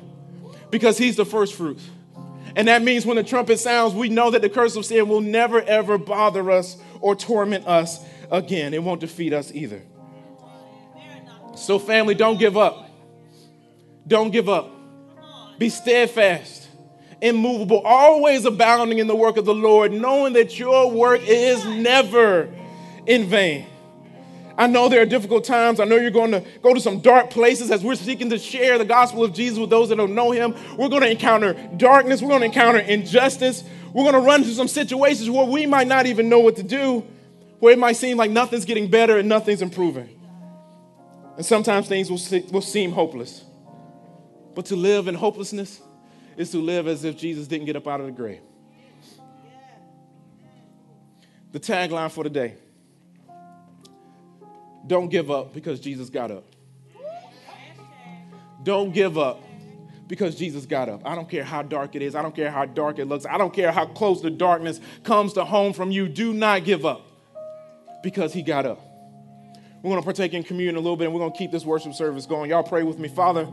because 0.69 0.97
he's 0.97 1.15
the 1.15 1.25
first 1.25 1.55
fruit. 1.55 1.79
And 2.55 2.67
that 2.67 2.81
means 2.81 3.05
when 3.05 3.17
the 3.17 3.23
trumpet 3.23 3.59
sounds, 3.59 3.93
we 3.93 4.09
know 4.09 4.31
that 4.31 4.41
the 4.41 4.49
curse 4.49 4.75
of 4.75 4.85
sin 4.85 5.07
will 5.07 5.21
never 5.21 5.61
ever 5.61 5.97
bother 5.97 6.51
us 6.51 6.77
or 7.01 7.15
torment 7.15 7.67
us 7.67 8.03
again. 8.31 8.73
It 8.73 8.83
won't 8.83 9.01
defeat 9.01 9.33
us 9.33 9.51
either. 9.53 9.81
So, 11.55 11.79
family, 11.79 12.13
don't 12.13 12.37
give 12.37 12.57
up. 12.57 12.89
Don't 14.07 14.31
give 14.31 14.49
up. 14.49 14.71
Be 15.57 15.69
steadfast 15.69 16.66
immovable, 17.21 17.81
always 17.83 18.45
abounding 18.45 18.99
in 18.99 19.07
the 19.07 19.15
work 19.15 19.37
of 19.37 19.45
the 19.45 19.53
Lord, 19.53 19.91
knowing 19.91 20.33
that 20.33 20.59
your 20.59 20.91
work 20.91 21.21
is 21.23 21.63
never 21.65 22.49
in 23.05 23.25
vain. 23.25 23.65
I 24.57 24.65
know 24.65 24.89
there 24.89 25.01
are 25.01 25.05
difficult 25.05 25.43
times. 25.43 25.79
I 25.79 25.85
know 25.85 25.97
you're 25.97 26.09
going 26.09 26.31
to 26.31 26.43
go 26.63 26.73
to 26.73 26.79
some 26.79 26.99
dark 26.99 27.29
places 27.29 27.69
as 27.69 27.83
we're 27.83 27.95
seeking 27.95 28.31
to 28.31 28.39
share 28.39 28.79
the 28.79 28.85
gospel 28.85 29.23
of 29.23 29.33
Jesus 29.33 29.59
with 29.59 29.69
those 29.69 29.89
that 29.89 29.97
don't 29.97 30.15
know 30.15 30.31
him. 30.31 30.55
We're 30.77 30.89
going 30.89 31.03
to 31.03 31.11
encounter 31.11 31.53
darkness. 31.77 32.21
We're 32.21 32.29
going 32.29 32.41
to 32.41 32.47
encounter 32.47 32.79
injustice. 32.79 33.63
We're 33.93 34.03
going 34.03 34.15
to 34.15 34.27
run 34.27 34.41
into 34.41 34.55
some 34.55 34.67
situations 34.67 35.29
where 35.29 35.45
we 35.45 35.67
might 35.67 35.87
not 35.87 36.07
even 36.07 36.27
know 36.27 36.39
what 36.39 36.55
to 36.55 36.63
do, 36.63 37.05
where 37.59 37.73
it 37.73 37.79
might 37.79 37.97
seem 37.97 38.17
like 38.17 38.31
nothing's 38.31 38.65
getting 38.65 38.89
better 38.89 39.17
and 39.17 39.29
nothing's 39.29 39.61
improving. 39.61 40.09
And 41.35 41.45
sometimes 41.45 41.87
things 41.87 42.09
will, 42.09 42.41
will 42.51 42.61
seem 42.61 42.91
hopeless. 42.91 43.45
But 44.55 44.65
to 44.67 44.75
live 44.75 45.07
in 45.07 45.13
hopelessness 45.13 45.81
is 46.37 46.51
to 46.51 46.59
live 46.59 46.87
as 46.87 47.03
if 47.03 47.17
Jesus 47.17 47.47
didn't 47.47 47.65
get 47.65 47.75
up 47.75 47.87
out 47.87 47.99
of 47.99 48.05
the 48.05 48.11
grave. 48.11 48.41
The 51.51 51.59
tagline 51.59 52.11
for 52.11 52.23
today 52.23 52.55
don't 54.85 55.09
give 55.09 55.29
up 55.29 55.53
because 55.53 55.79
Jesus 55.79 56.09
got 56.09 56.31
up. 56.31 56.45
Don't 58.63 58.93
give 58.93 59.17
up 59.17 59.43
because 60.07 60.35
Jesus 60.35 60.65
got 60.65 60.87
up. 60.87 61.01
I 61.05 61.15
don't 61.15 61.29
care 61.29 61.43
how 61.43 61.61
dark 61.61 61.95
it 61.95 62.01
is. 62.01 62.15
I 62.15 62.21
don't 62.21 62.35
care 62.35 62.49
how 62.51 62.65
dark 62.65 62.99
it 62.99 63.05
looks. 63.05 63.25
I 63.25 63.37
don't 63.37 63.53
care 63.53 63.71
how 63.71 63.85
close 63.85 64.21
the 64.21 64.29
darkness 64.29 64.79
comes 65.03 65.33
to 65.33 65.43
home 65.43 65.73
from 65.73 65.91
you. 65.91 66.07
Do 66.07 66.33
not 66.33 66.63
give 66.63 66.85
up 66.85 67.01
because 68.03 68.33
he 68.33 68.41
got 68.41 68.65
up. 68.65 68.79
We're 69.83 69.91
going 69.91 70.01
to 70.01 70.05
partake 70.05 70.33
in 70.33 70.43
communion 70.43 70.75
a 70.75 70.79
little 70.79 70.97
bit 70.97 71.05
and 71.05 71.13
we're 71.13 71.19
going 71.19 71.33
to 71.33 71.37
keep 71.37 71.51
this 71.51 71.65
worship 71.65 71.93
service 71.93 72.25
going. 72.25 72.49
Y'all 72.49 72.63
pray 72.63 72.83
with 72.83 72.99
me. 72.99 73.07
Father, 73.09 73.47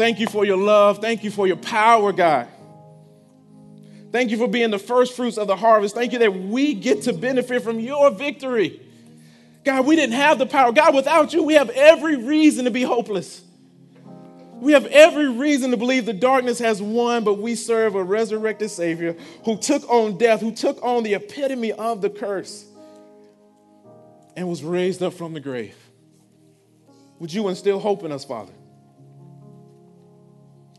Thank 0.00 0.18
you 0.18 0.28
for 0.28 0.46
your 0.46 0.56
love. 0.56 1.02
Thank 1.02 1.24
you 1.24 1.30
for 1.30 1.46
your 1.46 1.58
power, 1.58 2.10
God. 2.10 2.48
Thank 4.10 4.30
you 4.30 4.38
for 4.38 4.48
being 4.48 4.70
the 4.70 4.78
first 4.78 5.14
fruits 5.14 5.36
of 5.36 5.46
the 5.46 5.56
harvest. 5.56 5.94
Thank 5.94 6.14
you 6.14 6.20
that 6.20 6.34
we 6.34 6.72
get 6.72 7.02
to 7.02 7.12
benefit 7.12 7.62
from 7.62 7.78
your 7.78 8.10
victory. 8.10 8.80
God, 9.62 9.84
we 9.84 9.96
didn't 9.96 10.14
have 10.14 10.38
the 10.38 10.46
power. 10.46 10.72
God, 10.72 10.94
without 10.94 11.34
you, 11.34 11.42
we 11.42 11.52
have 11.52 11.68
every 11.68 12.16
reason 12.16 12.64
to 12.64 12.70
be 12.70 12.80
hopeless. 12.80 13.42
We 14.54 14.72
have 14.72 14.86
every 14.86 15.28
reason 15.28 15.70
to 15.72 15.76
believe 15.76 16.06
the 16.06 16.14
darkness 16.14 16.58
has 16.60 16.80
won, 16.80 17.22
but 17.22 17.34
we 17.34 17.54
serve 17.54 17.94
a 17.94 18.02
resurrected 18.02 18.70
Savior 18.70 19.16
who 19.44 19.58
took 19.58 19.86
on 19.90 20.16
death, 20.16 20.40
who 20.40 20.52
took 20.52 20.82
on 20.82 21.02
the 21.02 21.12
epitome 21.12 21.72
of 21.72 22.00
the 22.00 22.08
curse, 22.08 22.64
and 24.34 24.48
was 24.48 24.64
raised 24.64 25.02
up 25.02 25.12
from 25.12 25.34
the 25.34 25.40
grave. 25.40 25.76
Would 27.18 27.34
you 27.34 27.48
instill 27.48 27.78
hope 27.78 28.02
in 28.02 28.12
us, 28.12 28.24
Father? 28.24 28.52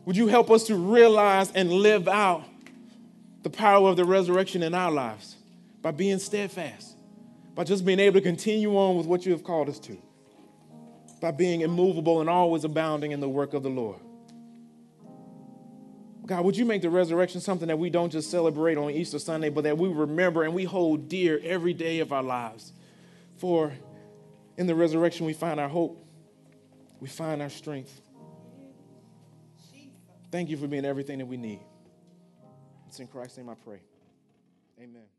Would 0.04 0.16
you 0.16 0.26
help 0.26 0.50
us 0.50 0.64
to 0.64 0.74
realize 0.74 1.52
and 1.52 1.72
live 1.72 2.08
out 2.08 2.44
the 3.42 3.50
power 3.50 3.88
of 3.88 3.96
the 3.96 4.04
resurrection 4.04 4.62
in 4.62 4.74
our 4.74 4.90
lives 4.90 5.36
by 5.80 5.90
being 5.90 6.18
steadfast, 6.18 6.96
by 7.54 7.64
just 7.64 7.84
being 7.84 8.00
able 8.00 8.20
to 8.20 8.20
continue 8.20 8.76
on 8.76 8.96
with 8.96 9.06
what 9.06 9.24
you 9.24 9.32
have 9.32 9.44
called 9.44 9.68
us 9.68 9.78
to, 9.80 9.96
by 11.20 11.30
being 11.30 11.60
immovable 11.60 12.20
and 12.20 12.28
always 12.28 12.64
abounding 12.64 13.12
in 13.12 13.20
the 13.20 13.28
work 13.28 13.54
of 13.54 13.62
the 13.62 13.70
Lord. 13.70 14.00
God, 16.26 16.44
would 16.44 16.56
you 16.56 16.64
make 16.64 16.82
the 16.82 16.90
resurrection 16.90 17.40
something 17.40 17.68
that 17.68 17.78
we 17.78 17.90
don't 17.90 18.10
just 18.10 18.30
celebrate 18.30 18.78
on 18.78 18.90
Easter 18.90 19.18
Sunday, 19.18 19.50
but 19.50 19.64
that 19.64 19.76
we 19.76 19.88
remember 19.88 20.44
and 20.44 20.54
we 20.54 20.64
hold 20.64 21.08
dear 21.08 21.40
every 21.42 21.74
day 21.74 21.98
of 21.98 22.12
our 22.12 22.22
lives? 22.22 22.72
For 23.38 23.72
in 24.56 24.66
the 24.66 24.74
resurrection, 24.74 25.26
we 25.26 25.32
find 25.32 25.58
our 25.58 25.68
hope, 25.68 26.04
we 27.00 27.08
find 27.08 27.42
our 27.42 27.50
strength. 27.50 28.01
Thank 30.32 30.48
you 30.48 30.56
for 30.56 30.66
being 30.66 30.86
everything 30.86 31.18
that 31.18 31.26
we 31.26 31.36
need. 31.36 31.60
It's 32.88 32.98
in 32.98 33.06
Christ's 33.06 33.36
name 33.36 33.50
I 33.50 33.54
pray. 33.54 33.80
Amen. 34.80 35.11